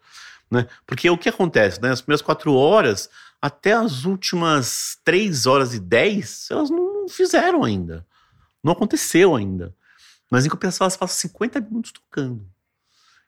[0.49, 0.67] Né?
[0.85, 1.89] Porque o que acontece, né?
[1.89, 3.09] As primeiras quatro horas,
[3.41, 8.05] até as últimas três horas e dez, elas não fizeram ainda.
[8.63, 9.75] Não aconteceu ainda.
[10.29, 12.47] Mas em compensação, elas passam 50 minutos tocando.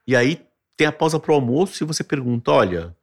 [0.07, 0.45] E aí
[0.77, 2.95] tem a pausa para o almoço e você pergunta: olha,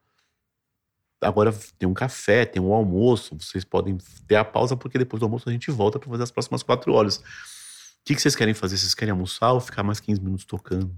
[1.21, 5.25] agora tem um café, tem um almoço, vocês podem ter a pausa, porque depois do
[5.25, 7.17] almoço a gente volta para fazer as próximas quatro horas.
[7.17, 8.77] O que, que vocês querem fazer?
[8.77, 10.95] Vocês querem almoçar ou ficar mais 15 minutos tocando?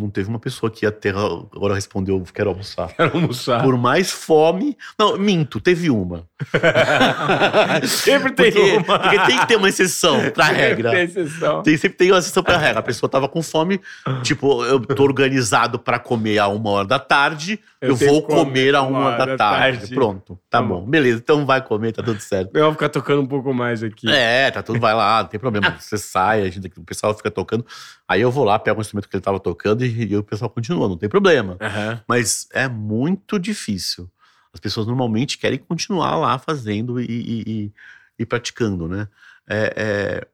[0.00, 2.88] Não teve uma pessoa que até agora respondeu, quero almoçar.
[2.96, 3.62] Quero almoçar.
[3.62, 4.76] Por mais fome.
[4.98, 6.24] Não, minto, teve uma.
[7.86, 8.98] Sempre tem Porque, uma.
[8.98, 10.90] porque tem que ter uma exceção pra regra.
[10.90, 11.62] Tem exceção.
[11.62, 12.80] Tem, sempre tem uma exceção pra regra.
[12.80, 13.80] A pessoa tava com fome,
[14.22, 18.74] tipo, eu tô organizado pra comer a uma hora da tarde, Eu eu, vou comer
[18.74, 19.78] a uma da tarde.
[19.78, 19.94] tarde.
[19.94, 20.82] Pronto, tá Tá bom.
[20.82, 20.90] bom.
[20.90, 22.54] Beleza, então vai comer, tá tudo certo.
[22.54, 24.10] Eu vou ficar tocando um pouco mais aqui.
[24.10, 25.70] É, tá tudo, vai lá, não tem problema.
[25.80, 27.64] Você sai, a gente, o pessoal fica tocando.
[28.06, 30.50] Aí eu vou lá, pego o instrumento que ele tava tocando e, e o pessoal
[30.50, 31.56] continua, não tem problema.
[31.60, 32.02] Aham.
[32.06, 34.10] Mas é muito difícil.
[34.52, 37.72] As pessoas normalmente querem continuar lá fazendo e, e- e-
[38.18, 39.08] e praticando, né?
[39.48, 40.26] É- é,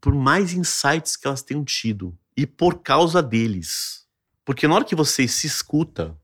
[0.00, 4.06] por mais insights que elas tenham tido e por causa deles.
[4.44, 6.14] Porque na hora que você se escuta,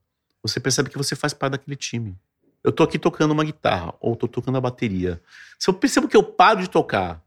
[0.45, 2.17] você percebe que você faz parte daquele time.
[2.63, 5.23] Eu tô aqui tocando uma guitarra ou tô tocando a bateria.
[5.59, 7.23] Se eu percebo que eu paro de tocar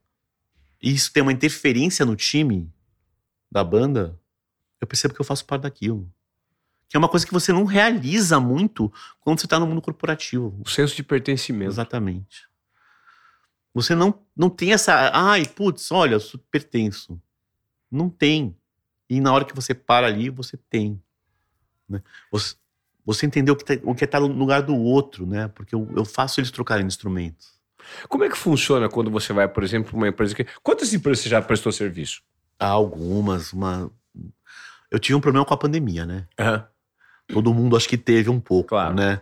[0.82, 2.72] e isso tem uma interferência no time
[3.52, 4.20] da banda,
[4.82, 6.12] eu percebo que eu faço parte daquilo.
[6.90, 10.56] Que é uma coisa que você não realiza muito quando você está no mundo corporativo.
[10.64, 11.72] O senso de pertencimento.
[11.72, 12.48] Exatamente.
[13.74, 15.12] Você não, não tem essa.
[15.14, 17.22] Ai, putz, olha, eu sou- pertenço.
[17.92, 18.56] Não tem.
[19.10, 21.02] E na hora que você para ali, você tem.
[21.88, 22.02] né?
[22.32, 22.56] Você,
[23.08, 25.48] você entendeu o que, tá, o que é estar no lugar do outro, né?
[25.48, 27.56] Porque eu, eu faço eles trocarem instrumentos.
[28.10, 30.46] Como é que funciona quando você vai, por exemplo, para uma empresa que.
[30.62, 32.22] Quantas empresas você já prestou serviço?
[32.60, 33.89] Há algumas, uma.
[34.91, 36.28] Eu tive um problema com a pandemia, né?
[36.38, 36.67] Aham.
[37.30, 38.93] Todo mundo acho que teve um pouco, Claro.
[38.93, 39.22] né?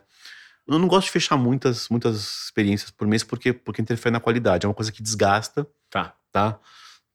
[0.67, 4.65] Eu não gosto de fechar muitas, muitas experiências por mês porque, porque interfere na qualidade.
[4.65, 6.15] É uma coisa que desgasta, Tá.
[6.31, 6.59] tá?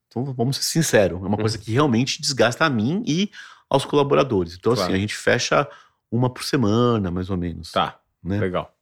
[0.07, 1.21] Então vamos ser sinceros.
[1.21, 3.29] É uma coisa que realmente desgasta a mim e
[3.69, 4.55] aos colaboradores.
[4.55, 4.89] Então, Claro.
[4.89, 5.69] assim, a gente fecha
[6.11, 7.73] uma por semana, mais ou menos.
[7.73, 8.01] Tá.
[8.23, 8.39] Né?
[8.39, 8.75] Legal.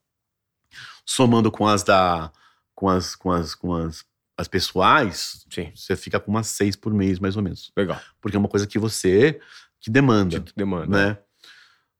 [1.04, 2.30] Somando com as da.
[2.74, 4.04] com as, com as, com as,
[4.36, 5.72] as pessoais, Sim.
[5.74, 7.72] você fica com umas seis por mês, mais ou menos.
[7.76, 8.00] Legal.
[8.20, 9.40] Porque é uma coisa que você
[9.80, 10.40] que demanda.
[10.40, 10.86] Te demanda.
[11.10, 11.18] né?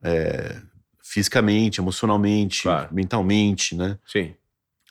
[0.02, 0.60] É,
[1.02, 2.94] fisicamente, emocionalmente, Claro.
[2.94, 3.98] mentalmente, né?
[4.06, 4.34] Sim.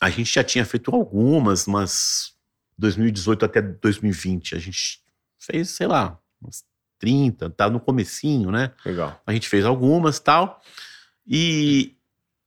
[0.02, 2.34] A gente já tinha feito algumas, mas
[2.78, 5.02] 2018 até 2020 a gente
[5.40, 6.64] fez, sei lá, umas
[7.00, 8.72] 30, tá no comecinho, né?
[8.86, 9.22] Legal.
[9.26, 10.62] A gente fez algumas tal
[11.26, 11.96] e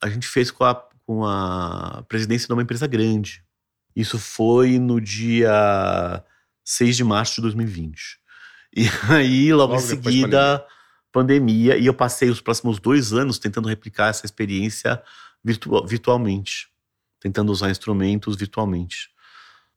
[0.03, 0.75] a gente fez com a,
[1.07, 3.45] com a presidência de uma empresa grande.
[3.95, 6.25] Isso foi no dia
[6.65, 8.19] 6 de março de 2020.
[8.77, 10.65] E aí, logo, Logo em seguida,
[11.13, 11.77] pandemia.
[11.77, 15.03] e eu passei os próximos dois anos tentando replicar essa experiência
[15.45, 16.69] virtua- virtualmente,
[17.21, 19.11] tentando usar instrumentos virtualmente.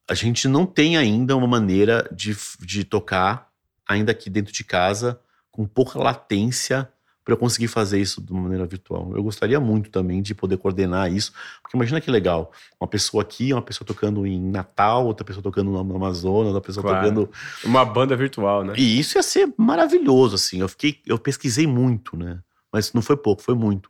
[0.09, 3.49] A gente não tem ainda uma maneira de, de tocar,
[3.87, 5.19] ainda aqui dentro de casa,
[5.51, 6.89] com pouca latência
[7.23, 9.11] para eu conseguir fazer isso de uma maneira virtual.
[9.15, 13.53] Eu gostaria muito também de poder coordenar isso, porque imagina que legal, uma pessoa aqui,
[13.53, 16.99] uma pessoa tocando em Natal, outra pessoa tocando no Amazonas, outra pessoa Claro.
[17.01, 17.31] tocando
[17.63, 18.73] Uma banda virtual, né?
[18.77, 20.59] e isso ia ser maravilhoso, assim.
[20.59, 22.41] Eu fiquei, eu pesquisei muito, né?
[22.71, 23.89] Mas não foi pouco, foi muito.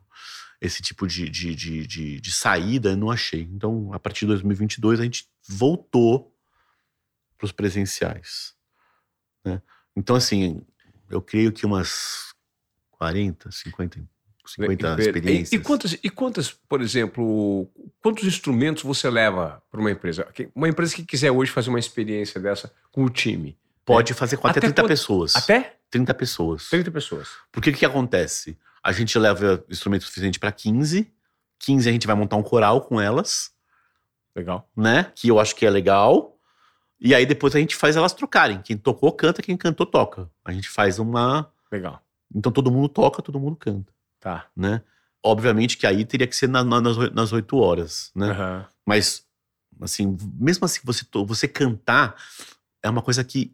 [0.62, 3.50] Esse tipo de, de, de, de, de saída eu não achei.
[3.52, 6.34] Então, a partir de 2022, a gente voltou
[7.38, 8.54] para os presenciais.
[9.44, 9.62] Né?
[9.96, 10.62] Então, assim,
[11.10, 12.34] eu creio que umas
[12.92, 14.00] 40, 50,
[14.46, 15.52] 50 E- experiências.
[15.52, 17.70] E, e quantas, e quantas, por exemplo,
[18.02, 20.28] quantos instrumentos você leva para uma empresa?
[20.56, 23.58] Uma empresa que quiser hoje fazer uma experiência dessa com o time.
[23.86, 25.36] Pode fazer com até, Até 30 quant- pessoas.
[25.36, 26.70] Até 30 pessoas.
[26.70, 27.30] 30 pessoas.
[27.52, 28.58] Porque o que acontece?
[28.82, 31.12] A gente leva instrumento suficiente para 15.
[31.60, 33.52] 15 a gente vai montar um coral com elas,
[34.36, 34.70] Legal.
[34.76, 35.12] né?
[35.16, 36.33] Que eu acho que é legal.
[37.04, 38.62] E aí depois a gente faz elas trocarem.
[38.62, 39.42] Quem tocou, canta.
[39.42, 40.30] Quem cantou, toca.
[40.46, 41.52] A gente faz uma.
[41.72, 42.02] Legal.
[42.34, 44.46] Então todo mundo toca, todo mundo canta, Tá.
[44.56, 44.82] né?
[45.22, 48.32] Obviamente que aí teria que ser na- na- nas, oi- nas 8 horas, né?
[48.32, 48.66] Aham.
[48.86, 49.26] Mas,
[49.82, 52.16] assim, mesmo assim, você, você cantar
[52.82, 53.54] é uma coisa que,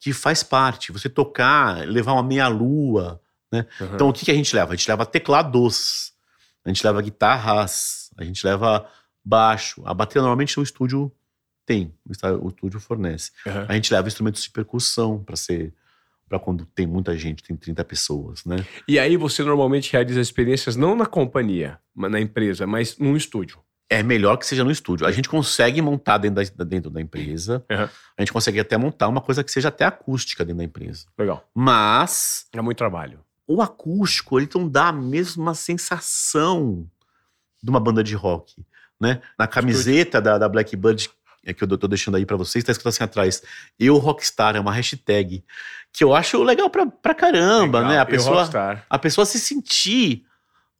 [0.00, 0.90] que faz parte.
[0.92, 3.20] Você tocar, levar uma meia-lua,
[3.52, 3.66] aham.
[3.94, 4.72] Então, o que, que a gente leva?
[4.72, 6.12] A gente leva teclados,
[6.64, 8.86] a gente leva guitarras, a gente leva
[9.24, 9.82] baixo.
[9.86, 11.10] A bateria normalmente o estúdio
[11.68, 11.92] tem,
[12.40, 13.30] o estúdio fornece.
[13.46, 13.66] Aham.
[13.68, 15.72] A gente leva instrumentos de percussão para ser
[16.28, 18.56] para quando tem muita gente, tem 30 pessoas, né?
[18.86, 23.58] E aí você normalmente realiza experiências não na companhia, mas na empresa, mas num estúdio.
[23.90, 25.06] É melhor que seja no estúdio.
[25.06, 27.88] A gente consegue montar dentro da, dentro da empresa, Aham.
[28.18, 31.06] a gente consegue até montar uma coisa que seja até acústica dentro da empresa.
[31.18, 31.48] Legal.
[31.54, 33.20] Mas É muito trabalho.
[33.46, 36.86] o acústico, ele não dá a mesma sensação
[37.62, 38.64] de uma banda de rock,
[39.00, 39.20] né?
[39.38, 41.08] Na camiseta da, da Blackbird,
[41.50, 43.42] é que eu tô deixando aí pra vocês, tá escrito assim atrás,
[43.78, 45.42] eu rockstar, é uma hashtag,
[45.92, 47.94] que eu acho legal pra, pra caramba, Legal.
[47.94, 47.98] né?
[48.00, 48.48] A pessoa,
[48.88, 50.24] a pessoa se sentir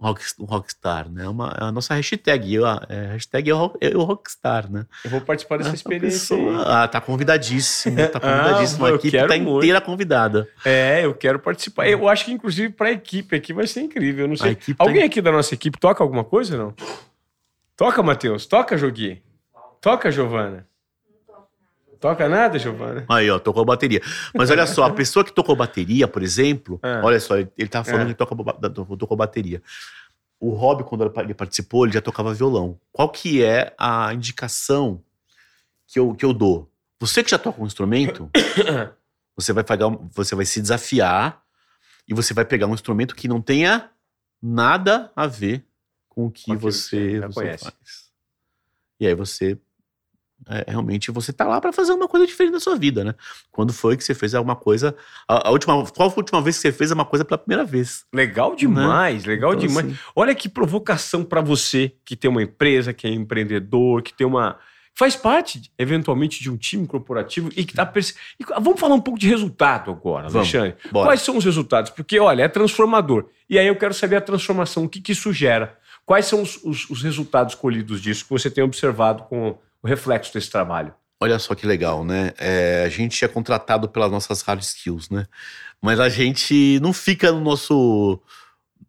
[0.00, 1.24] rock, um rockstar, né?
[1.24, 2.54] É uma, é a nossa hashtag.
[2.54, 4.87] Eu, a é, hashtag é o, é o rockstar, né?
[5.04, 6.37] Eu vou participar dessa experiência.
[6.37, 7.96] Pessoa, ah, tá convadíssimo.
[8.09, 8.87] Tá convidadíssimo.
[8.87, 9.59] ah, a equipe tá muito.
[9.59, 10.48] inteira convidada.
[10.64, 11.88] É, eu quero participar.
[11.88, 14.24] Eu acho que, inclusive, pra equipe aqui vai ser incrível.
[14.24, 14.57] Eu não sei.
[14.78, 15.07] Alguém tá...
[15.07, 16.74] aqui da nossa equipe toca alguma coisa, não?
[17.76, 18.46] Toca, Matheus.
[18.46, 19.18] Toca, Joguinho.
[19.81, 20.67] Toca, Giovana.
[22.01, 23.05] Toca nada, Giovana?
[23.09, 24.01] Aí, ó, tocou bateria.
[24.35, 27.01] Mas olha só, a pessoa que tocou bateria, por exemplo, é.
[27.03, 28.14] olha só, ele, ele tava falando é.
[28.14, 29.61] que tocou, tocou bateria.
[30.41, 32.79] O Rob, quando ele participou, ele já tocava violão.
[32.93, 35.03] Qual que é a indicação
[35.88, 36.71] que eu, que eu dou?
[37.01, 38.31] Você que já toca um instrumento,
[39.37, 41.43] você vai pegar, você vai se desafiar
[42.07, 43.91] e você vai pegar um instrumento que não tenha
[44.41, 45.64] nada a ver
[46.09, 47.73] com o que você, você faz.
[49.01, 49.59] E aí você
[50.46, 53.14] é, realmente você tá lá para fazer uma coisa diferente da sua vida, né?
[53.51, 54.94] Quando foi que você fez alguma coisa.
[55.27, 57.64] A, a, última, qual foi a última vez que você fez uma coisa pela primeira
[57.64, 58.05] vez?
[58.12, 59.33] Legal demais, né?
[59.33, 59.87] legal então, demais.
[59.87, 64.27] Assim, Olha que provocação para você que tem uma empresa, que é empreendedor, que tem
[64.27, 64.59] uma.
[64.94, 67.87] Faz parte, eventualmente, de um time corporativo e que tá.
[67.87, 68.14] Perce...
[68.40, 70.77] E vamos falar um pouco de resultado agora, vamos, Alexandre.
[70.90, 71.09] Bora.
[71.09, 71.90] Quais são os resultados?
[71.90, 73.27] Porque, olha, é transformador.
[73.48, 75.79] E aí eu quero saber a transformação, o que, que isso gera.
[76.05, 80.33] Quais são os, os, os resultados colhidos disso que você tem observado com o reflexo
[80.33, 80.95] desse trabalho.
[81.21, 82.33] Olha só que legal, né?
[82.38, 85.27] É, a gente é contratado pelas nossas hard skills, né?
[85.83, 88.21] Mas a gente não fica no nosso.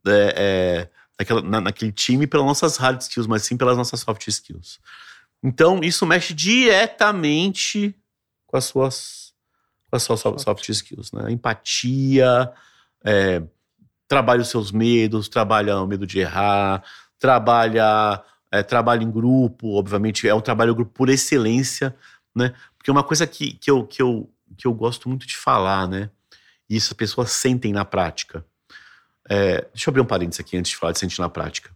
[0.06, 4.28] É, é, naquela, na, naquele time pelas nossas hard skills, mas sim pelas nossas soft
[4.28, 4.80] skills.
[5.44, 7.96] Então, isso mexe diretamente
[8.46, 9.34] com as suas,
[9.90, 11.32] com as suas soft, soft skills, né?
[11.32, 12.52] Empatia,
[13.04, 13.42] é,
[14.08, 16.84] trabalha os seus medos, trabalha o medo de errar,
[17.18, 21.96] trabalha é, trabalho em grupo, obviamente, é um trabalho em grupo por excelência,
[22.36, 22.54] né?
[22.78, 26.10] Porque uma coisa que, que, eu, que, eu, que eu gosto muito de falar, né?
[26.70, 28.46] E isso as pessoas sentem na prática.
[29.30, 31.70] É, deixa eu abrir um parênteses aqui antes de falar de sentir na prática.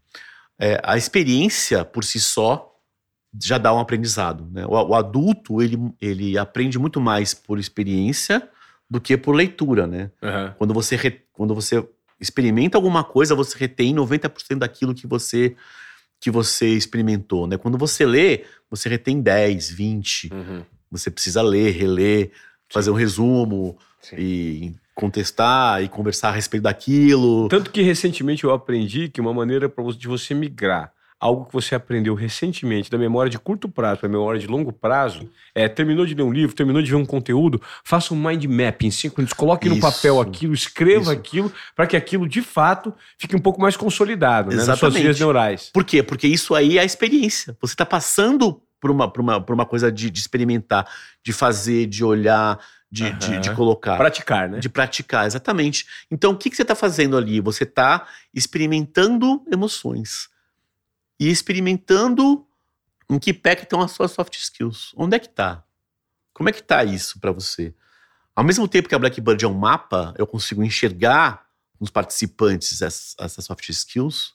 [0.59, 2.73] É, a experiência por si só
[3.41, 4.47] já dá um aprendizado.
[4.51, 4.65] Né?
[4.65, 8.47] O, o, adulto ele, ele aprende muito mais por experiência
[8.89, 9.87] do que por leitura.
[9.87, 10.11] Né?
[10.21, 10.53] Uhum.
[10.57, 11.87] Quando, você re, quando você
[12.19, 15.55] experimenta alguma coisa, você retém 90% daquilo que você
[16.23, 17.57] que você experimentou, né?
[17.57, 20.29] Quando você lê, você retém 10, 20.
[20.33, 20.63] Uhum.
[20.89, 22.31] Você precisa ler, reler,
[22.69, 24.15] fazer um resumo Sim.
[24.17, 27.49] e contestar e conversar a respeito daquilo.
[27.49, 30.92] Tanto que recentemente eu aprendi que uma maneira de você migrar
[31.23, 35.29] algo que você aprendeu recentemente da memória de curto prazo para memória de longo prazo,
[35.55, 38.83] é, terminou de ler um livro, terminou de ver um conteúdo, faça um mind map
[38.83, 39.75] em cinco minutos, coloque Isso.
[39.75, 41.11] no papel aquilo, escreva Isso.
[41.11, 45.17] aquilo, para que aquilo de fato fique um pouco mais consolidado né, nas suas vias
[45.17, 45.69] neurais.
[45.73, 46.03] Por quê?
[46.03, 47.55] Porque isso aí é a experiência.
[47.61, 50.85] Você está passando por uma, por uma, por uma coisa de, de experimentar,
[51.23, 52.59] de fazer, de olhar,
[52.91, 53.17] de, uhum.
[53.17, 53.95] de, de, colocar.
[53.95, 54.59] Praticar, né?
[54.59, 55.85] De praticar, exatamente.
[56.11, 57.39] Então, o que, que você está fazendo ali?
[57.39, 60.32] Você está experimentando emoções
[61.23, 62.45] e experimentando
[63.09, 64.91] em que pé que estão as suas soft skills.
[64.97, 65.63] Onde é que está?
[66.33, 67.73] Como é que está isso para você?
[68.35, 71.47] Ao mesmo tempo que a Blackbird é um mapa, eu consigo enxergar
[71.79, 74.33] nos participantes essas, essas soft skills.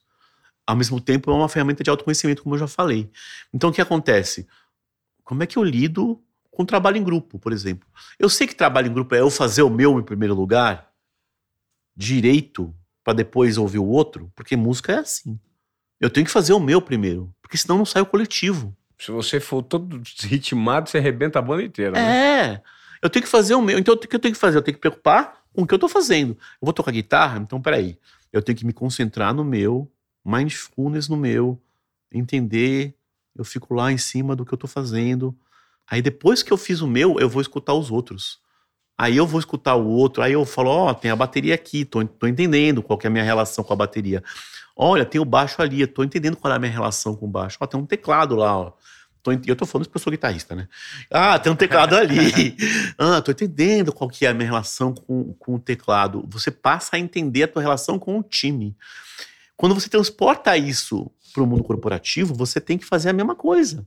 [0.66, 3.10] Ao mesmo tempo, é uma ferramenta de autoconhecimento, como eu já falei.
[3.52, 4.46] Então, o que acontece?
[5.24, 7.86] Como é que eu lido com trabalho em grupo, por exemplo?
[8.18, 10.90] Eu sei que trabalho em grupo é eu fazer o meu em primeiro lugar,
[11.94, 12.74] direito,
[13.04, 15.38] para depois ouvir o outro, porque música é assim.
[16.00, 18.74] Eu tenho que fazer o meu primeiro, porque senão não sai o coletivo.
[18.98, 21.92] Se você for todo ritmado, você arrebenta a banda inteira.
[21.92, 22.52] Né?
[22.54, 22.62] É.
[23.00, 23.78] Eu tenho que fazer o meu.
[23.78, 24.58] Então, o que eu tenho que fazer?
[24.58, 26.32] Eu tenho que preocupar com o que eu tô fazendo.
[26.32, 27.38] Eu vou tocar guitarra?
[27.38, 27.96] Então, peraí.
[28.32, 29.90] Eu tenho que me concentrar no meu,
[30.24, 31.60] mindfulness no meu,
[32.12, 32.94] entender.
[33.36, 35.36] Eu fico lá em cima do que eu tô fazendo.
[35.86, 38.40] Aí, depois que eu fiz o meu, eu vou escutar os outros.
[38.98, 41.84] Aí eu vou escutar o outro, aí eu falo, ó, oh, tem a bateria aqui,
[41.84, 44.24] tô, tô entendendo qual é a minha relação com a bateria.
[44.74, 47.28] Olha, tem o baixo ali, eu tô entendendo qual é a minha relação com o
[47.28, 47.56] baixo.
[47.60, 48.72] Ó, tem um teclado lá, ó.
[49.22, 50.68] Tô, eu tô falando isso porque eu sou guitarrista, né?
[51.10, 52.56] Ah, tem um teclado ali.
[52.98, 56.24] ah, tô entendendo qual que é a minha relação com, com o teclado.
[56.28, 58.76] Você passa a entender a tua relação com o time.
[59.56, 63.86] Quando você transporta isso para o mundo corporativo, você tem que fazer a mesma coisa.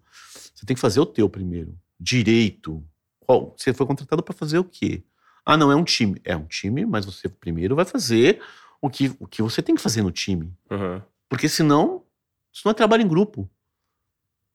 [0.53, 1.73] Você tem que fazer o teu primeiro.
[1.99, 2.83] Direito.
[3.21, 3.55] Qual?
[3.57, 5.03] Você foi contratado para fazer o quê?
[5.45, 6.21] Ah, não, é um time.
[6.23, 8.41] É um time, mas você primeiro vai fazer
[8.81, 10.53] o que, o que você tem que fazer no time.
[10.69, 11.01] Uhum.
[11.29, 12.03] Porque senão,
[12.51, 13.49] isso não é trabalho em grupo.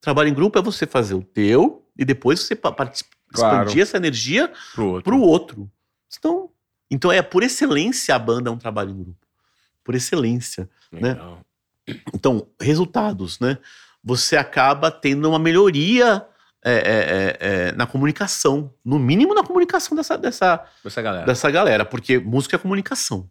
[0.00, 2.84] Trabalho em grupo é você fazer o teu e depois você claro.
[3.32, 5.02] expandir essa energia pro outro.
[5.02, 5.70] pro outro.
[6.18, 6.50] Então,
[6.90, 9.26] então é por excelência a banda é um trabalho em grupo.
[9.82, 10.68] Por excelência?
[10.92, 11.42] Legal.
[11.88, 11.96] né?
[12.12, 13.58] Então, resultados, né?
[14.02, 16.26] Você acaba tendo uma melhoria
[16.68, 17.36] é, é, é,
[17.68, 18.72] é, na comunicação.
[18.84, 21.24] No mínimo na comunicação dessa, dessa, dessa, galera.
[21.26, 21.84] dessa galera.
[21.84, 23.30] Porque música é comunicação.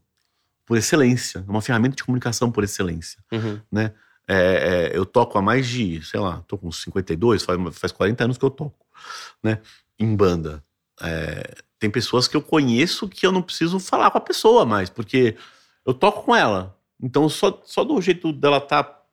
[0.65, 3.59] por excelência, é uma ferramenta de comunicação por excelência, Uhum.
[3.71, 3.91] né?
[4.27, 8.37] É, eu toco há mais de, sei lá, tô com 52, faz, faz 40 anos
[8.39, 8.83] que eu toco,
[9.43, 9.59] né?
[9.99, 10.63] Em banda.
[11.77, 15.35] Tem pessoas que eu conheço que eu não preciso falar com a pessoa mais, porque
[15.85, 16.75] eu toco com ela.
[16.99, 19.03] Então, só, só do jeito dela estar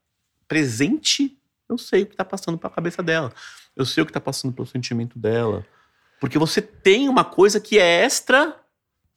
[0.48, 1.36] presente,
[1.72, 3.32] eu sei o que tá passando pela cabeça dela.
[3.74, 5.66] Eu sei o que tá passando pelo sentimento dela.
[6.20, 8.56] Porque você tem uma coisa que é extra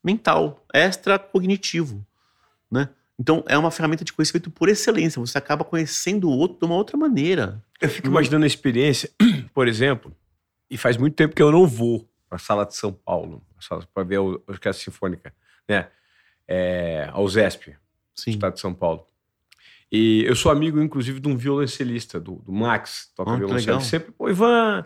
[0.04, 2.06] mental, extra cognitivo,
[2.72, 2.90] né?
[3.18, 5.20] Então, é uma ferramenta de conhecimento por excelência.
[5.20, 7.64] Você acaba conhecendo o outro de uma outra maneira.
[7.80, 9.10] Eu fico imaginando a experiência,
[9.54, 10.16] por exemplo,
[10.70, 13.42] e faz muito tempo que eu não vou para a sala de São Paulo,
[13.94, 15.34] para ver a Orquestra Sinfônica,
[15.68, 15.88] né?
[16.48, 17.76] É, ao ZESP,
[18.14, 18.32] Sim.
[18.32, 19.08] Estado de São Paulo.
[19.92, 23.82] E eu sou amigo, inclusive, de um violoncelista, do, do Max, toca Ah, violoncelo.
[23.82, 24.84] Sempre, pô, Ivan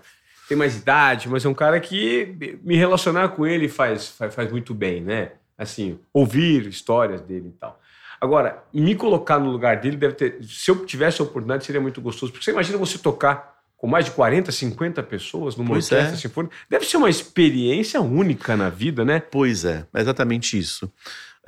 [0.47, 4.51] tem mais idade, mas é um cara que me relacionar com ele faz, faz, faz
[4.51, 5.33] muito bem, né?
[5.55, 7.79] Assim, ouvir histórias dele e tal.
[8.19, 10.43] Agora, me colocar no lugar dele deve ter.
[10.43, 12.31] Se eu tivesse a oportunidade, seria muito gostoso.
[12.31, 16.19] Porque você imagina você tocar com mais de 40, 50 pessoas numa Pois orquestra é.
[16.19, 16.53] sinfônica.
[16.69, 19.21] Deve ser uma experiência única na vida, né?
[19.21, 20.91] Pois é, é exatamente isso.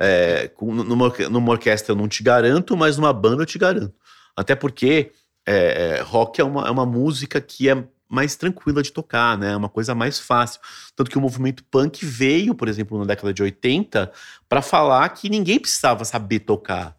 [0.04, 3.94] É, com- numa, numa orquestra eu não te garanto, mas numa banda eu te garanto.
[4.36, 5.12] Até porque
[5.46, 9.52] é, é, rock é uma, é uma música que é mais tranquila de tocar, né?
[9.52, 10.60] É uma coisa mais fácil.
[10.96, 14.10] Tanto que o movimento punk veio, por exemplo, na década de 80,
[14.48, 16.96] para falar que ninguém precisava saber tocar.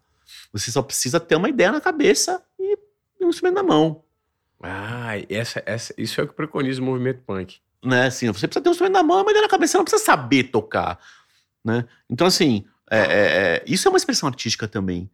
[0.52, 2.78] Você só precisa ter uma ideia na cabeça e,
[3.20, 4.02] e um instrumento na mão.
[4.62, 7.58] Ah, essa, essa, isso é o que preconiza o movimento punk.
[7.84, 8.06] né?
[8.06, 10.44] Assim, você precisa ter um instrumento na mão, mas na cabeça você não precisa saber
[10.44, 10.98] tocar,
[11.64, 11.84] né?
[12.08, 12.64] Então, assim,
[12.96, 15.10] é, é, é, isso é uma expressão artística também.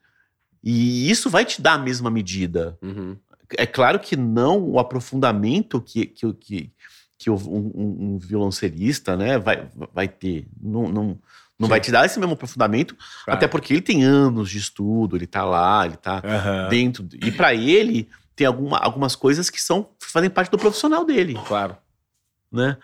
[0.63, 2.79] E isso vai te dar a mesma medida.
[2.83, 3.17] Uhum.
[3.57, 6.73] É claro que não o aprofundamento que, que, que,
[7.19, 10.47] que um, um- um violoncelista né, vai, vai ter.
[10.61, 11.05] Não, não,
[11.59, 11.69] não Sim.
[11.71, 13.39] vai te dar esse mesmo aprofundamento, Claro.
[13.39, 16.69] até porque ele tem anos de estudo, ele tá lá, ele tá Aham.
[16.69, 17.09] dentro.
[17.21, 21.77] E para ele, tem alguma, algumas coisas que são fazem parte do profissional dele Claro.
[22.53, 22.77] né?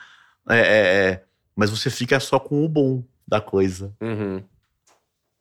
[0.48, 1.24] É, é, é,
[1.54, 4.42] mas você fica só com o bom da coisa, Uhum.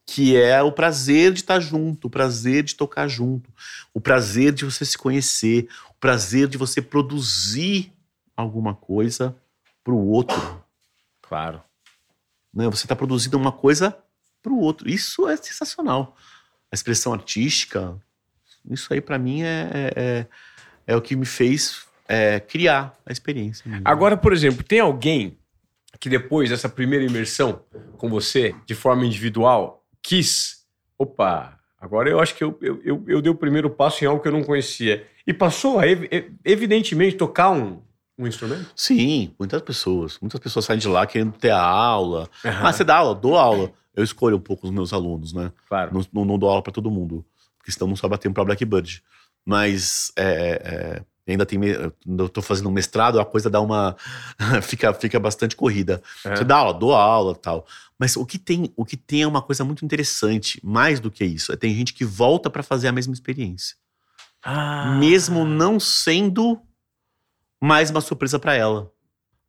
[0.05, 3.49] Que é o prazer de estar junto, o prazer de tocar junto,
[3.93, 7.91] o prazer de você se conhecer, o prazer de você produzir
[8.37, 9.35] alguma coisa
[9.83, 10.63] pro outro,
[11.21, 11.61] Claro.
[12.53, 12.65] né?
[12.69, 13.97] Você está produzindo uma coisa
[14.43, 14.87] pro outro.
[14.87, 16.15] Isso é sensacional.
[16.71, 17.99] A expressão artística,
[18.69, 20.27] isso aí para mim é, é, é,
[20.87, 23.67] é o que me fez é, criar a experiência.
[23.69, 23.81] mesmo.
[23.87, 25.37] Agora, por exemplo, tem alguém
[25.99, 27.63] que depois dessa primeira imersão
[27.97, 30.65] com você, de forma individual, quis.
[30.97, 34.21] Opa, agora eu acho que eu, eu, eu, eu dei o primeiro passo em algo
[34.21, 35.05] que eu não conhecia.
[35.27, 37.81] E passou a, ev- ev- evidentemente, tocar um,
[38.17, 38.71] um instrumento?
[38.75, 40.17] Sim, muitas pessoas.
[40.21, 42.29] Muitas pessoas saem de lá querendo ter a aula.
[42.45, 43.15] Aham, Ah, você dá aula?
[43.15, 43.71] Dou aula.
[43.95, 45.51] Eu escolho um pouco os meus alunos, né?
[45.67, 45.93] claro.
[45.93, 47.25] Não, não, não dou aula para todo mundo,
[47.57, 49.01] porque senão não sobra tempo para Blackbird.
[49.45, 50.25] Mas é,
[51.01, 51.59] é, ainda tem.
[51.63, 53.95] Eu tô fazendo um mestrado, a coisa dá uma.
[54.61, 56.01] fica, fica bastante corrida.
[56.23, 56.35] É.
[56.35, 57.65] Você dá aula, dou aula tal.
[57.97, 61.23] Mas o que tem, o que tem é uma coisa muito interessante, mais do que
[61.23, 61.51] isso.
[61.51, 63.75] É tem gente que volta para fazer a mesma experiência.
[64.43, 64.95] Ah.
[64.99, 66.61] Mesmo não sendo
[67.61, 68.91] mais uma surpresa para ela.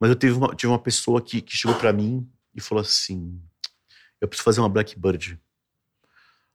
[0.00, 3.40] Mas eu tive uma, tive uma pessoa que, que chegou para mim e falou assim:
[4.20, 5.38] eu preciso fazer uma Blackbird.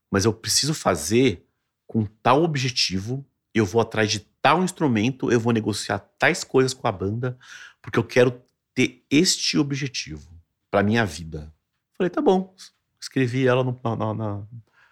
[0.10, 1.46] Mas eu preciso fazer
[1.88, 6.88] com tal objetivo, eu vou atrás de tal instrumento, eu vou negociar tais coisas com
[6.88, 7.38] a banda,
[7.82, 8.42] porque eu quero
[8.74, 10.30] ter este objetivo
[10.70, 11.54] para minha vida.
[11.98, 12.56] Falei, tá bom.
[13.00, 13.80] Escrevi ela no-
[14.16, 14.42] na,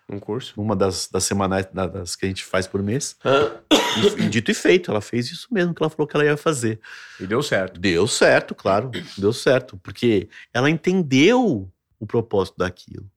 [0.10, 0.54] Um curso?
[0.58, 3.16] numa das, das semanais da- das que a gente faz por mês.
[4.20, 6.38] E, e dito e feito, ela fez isso mesmo que ela falou que ela ia
[6.38, 6.80] fazer.
[7.20, 7.80] E deu certo.
[7.80, 13.10] Deu certo, claro, deu certo, porque ela entendeu o propósito daquilo.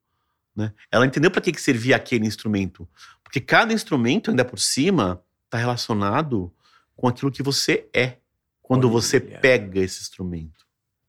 [0.54, 0.72] Né?
[0.90, 2.86] Ela entendeu para que, que servia aquele instrumento.
[3.24, 5.22] Porque cada instrumento, ainda por cima,
[5.52, 6.50] está relacionado
[6.96, 8.16] com aquilo que você é
[8.62, 8.92] quando Olha.
[8.94, 10.64] você pega esse instrumento.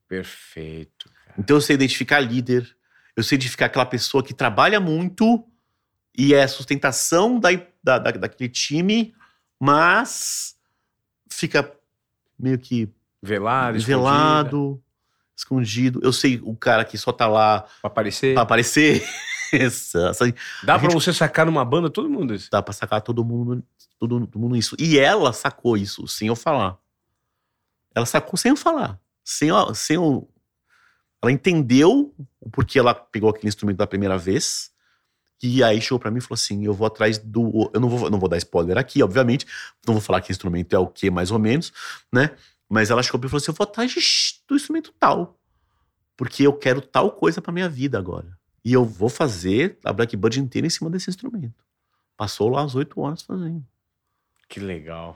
[0.06, 1.10] Perfeito.
[1.26, 1.36] cara.
[1.40, 2.76] Então eu sei identificar líder,
[3.16, 5.48] eu sei identificar aquela pessoa que trabalha muito
[6.18, 7.50] e é a sustentação da,
[7.82, 9.16] da, da- daquele time,
[9.58, 10.58] mas
[11.32, 11.74] fica
[12.38, 12.90] meio que
[13.22, 14.84] Velado, velado,
[15.38, 16.02] escondido.
[16.04, 18.34] Eu sei o cara que só tá lá Pra aparecer.
[18.34, 19.02] pra aparecer.
[19.54, 20.12] Essa,
[20.64, 22.50] Dá a pra gente- você sacar numa banda todo mundo isso.
[22.52, 23.64] dá pra sacar todo mundo,
[24.00, 24.76] todo, todo mundo isso.
[24.80, 26.78] E ela sacou isso sem eu falar.
[27.96, 29.00] Ela sacou sem eu falar.
[29.24, 30.28] Sem, eu- sem eu,
[31.22, 34.72] ela entendeu o porquê ela pegou aquele instrumento da primeira vez.
[35.42, 37.70] E aí chegou pra mim e falou assim: eu vou atrás do.
[37.74, 39.46] Eu não vou, não vou dar spoiler aqui, obviamente.
[39.86, 41.72] Não vou falar que instrumento é o que, mais ou menos,
[42.12, 42.32] né?
[42.70, 43.94] Mas ela chegou pra mim e falou assim: eu vou atrás
[44.48, 45.38] do instrumento tal.
[46.16, 48.38] Porque eu quero tal coisa pra minha vida agora.
[48.64, 51.54] E eu vou fazer a Blackbird inteira em cima desse instrumento.
[52.16, 53.66] Passou lá as oito horas fazendo.
[54.48, 55.16] Que legal.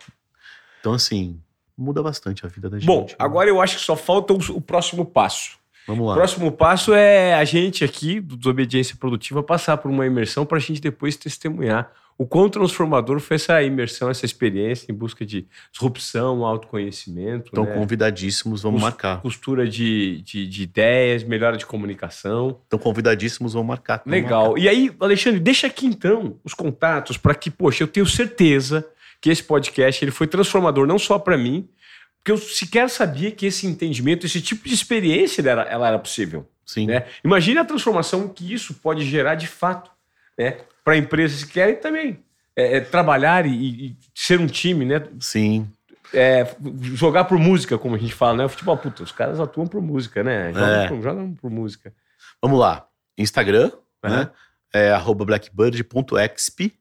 [0.79, 1.39] Então, assim,
[1.77, 2.87] muda bastante a vida da gente.
[2.87, 3.15] Bom, né?
[3.17, 5.57] agora eu acho que só falta o, o próximo passo.
[5.87, 6.13] Vamos lá.
[6.13, 10.57] O próximo passo é a gente aqui, do Desobediência Produtiva, passar por uma imersão para
[10.57, 15.47] a gente depois testemunhar o quão transformador foi essa imersão, essa experiência em busca de
[15.71, 17.49] disrupção, autoconhecimento.
[17.51, 17.73] Então, né?
[17.75, 19.21] convidadíssimos, vamos Cos- marcar.
[19.21, 22.59] Costura de, de, de ideias, melhora de comunicação.
[22.65, 24.01] Então, convidadíssimos, vamos marcar.
[24.03, 24.45] Vamos Legal.
[24.47, 24.61] marcar.
[24.61, 28.87] E aí, Alexandre, deixa aqui então os contatos para que, poxa, eu tenho certeza
[29.21, 31.69] que esse podcast ele foi transformador não só para mim,
[32.17, 36.47] porque eu sequer sabia que esse entendimento, esse tipo de experiência ela, ela era possível.
[36.65, 36.87] Sim.
[36.87, 37.05] Né?
[37.23, 39.91] Imagine a transformação que isso pode gerar de fato
[40.37, 40.57] né?
[40.87, 42.17] Para empresas que querem também
[42.55, 45.05] é, é, trabalhar e, e ser um time, né?
[45.19, 45.69] Sim.
[46.13, 46.55] É,
[46.93, 48.45] jogar por música, como a gente fala, né?
[48.45, 50.53] O futebol, puta, os caras atuam por música, né?
[50.53, 50.87] Jogam, É.
[50.87, 51.93] por, jogam por música.
[52.41, 52.87] Vamos lá.
[53.17, 53.69] Instagram,
[54.01, 54.17] Aham.
[54.17, 54.31] né?
[54.73, 56.71] É arroba blackbird.exp,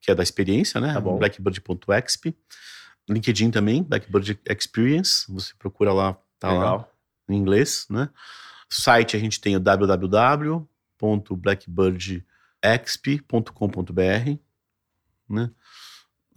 [0.00, 0.94] que é da experiência, né?
[0.94, 1.00] Tá.
[1.02, 2.34] Blackbird.exp.
[3.06, 5.30] LinkedIn também, Blackbird Experience.
[5.30, 6.92] Você procura lá, tá lá Legal.
[7.28, 8.08] em inglês, né?
[8.70, 9.60] Site a gente tem o
[12.62, 14.38] www.blackbirdexp.com.br,
[15.28, 15.50] né?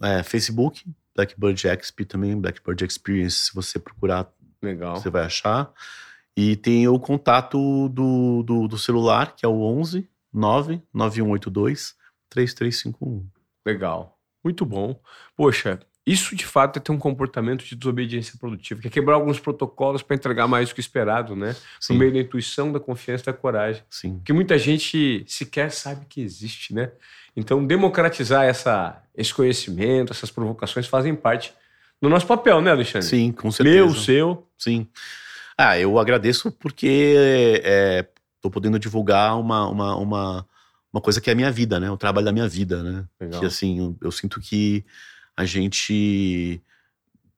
[0.02, 4.96] É, Facebook, Blackbird Exp também, Blackbird Experience, se você procurar, Legal.
[4.96, 5.72] você vai achar.
[6.36, 11.96] E tem o contato do, do, do celular, que é o 11 99182
[12.28, 13.26] 3351.
[13.64, 14.18] Legal.
[14.44, 15.00] Muito bom.
[15.34, 19.40] Poxa, isso de fato é ter um comportamento de desobediência produtiva, que é quebrar alguns
[19.40, 21.56] protocolos para entregar mais do que esperado, né?
[21.80, 23.82] Sim, No meio da intuição, da confiança da coragem.
[23.90, 24.14] sim.
[24.18, 26.92] Porque muita gente sequer sabe que existe, né?
[27.36, 31.52] Então, democratizar essa, esse conhecimento, essas provocações fazem parte
[32.00, 33.06] do nosso papel, né, Alexandre?
[33.06, 33.76] Sim, com certeza.
[33.76, 34.46] Meu, seu.
[34.56, 34.86] Sim.
[35.58, 38.06] Ah, eu agradeço porque é,
[38.40, 40.46] tô podendo divulgar uma, uma, uma,
[40.92, 41.90] uma coisa que é a minha vida, né?
[41.90, 43.04] O trabalho da minha vida, né?
[43.20, 43.40] Legal.
[43.40, 44.84] Que assim, eu, eu sinto que
[45.36, 46.60] a gente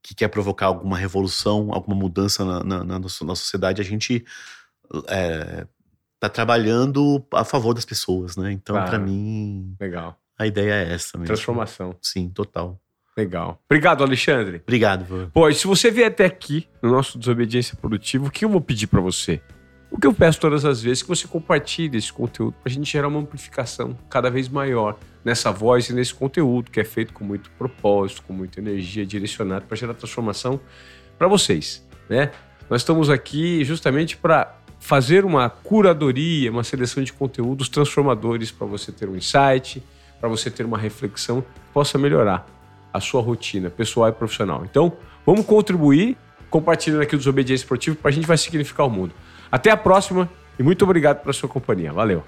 [0.02, 4.24] que quer provocar alguma revolução, alguma mudança na, na, na nossa, na sociedade, a gente
[5.08, 5.66] é,
[6.18, 8.52] tá trabalhando a favor das pessoas, né?
[8.52, 8.90] Então, Claro.
[8.90, 10.18] pra mim, Legal.
[10.38, 11.26] a ideia é essa mesmo.
[11.26, 11.94] Transformação.
[12.00, 12.80] Sim, total.
[13.16, 13.60] Legal.
[13.68, 14.62] Obrigado, Alexandre.
[14.62, 15.26] Obrigado, Vô.
[15.32, 18.60] Pô, e se você vier até aqui no nosso Desobediência Produtiva, o que eu vou
[18.60, 19.42] pedir pra você?
[19.90, 22.90] O que eu peço todas as vezes é que você compartilhe esse conteúdo pra gente
[22.90, 27.24] gerar uma amplificação cada vez maior nessa voz e nesse conteúdo que é feito com
[27.24, 30.60] muito propósito, com muita energia direcionado para gerar transformação
[31.18, 32.30] para vocês, né?
[32.68, 38.92] Nós estamos aqui justamente para fazer uma curadoria, uma seleção de conteúdos transformadores para você
[38.92, 39.82] ter um insight,
[40.20, 42.46] para você ter uma reflexão que possa melhorar
[42.92, 44.64] a sua rotina pessoal e profissional.
[44.64, 44.92] Então,
[45.24, 46.16] vamos contribuir
[46.50, 49.14] compartilhando aqui o Desobediência Esportivo para a gente vai significar o mundo.
[49.50, 50.28] Até a próxima
[50.58, 51.92] e muito obrigado pela sua companhia.
[51.92, 52.24] Valeu!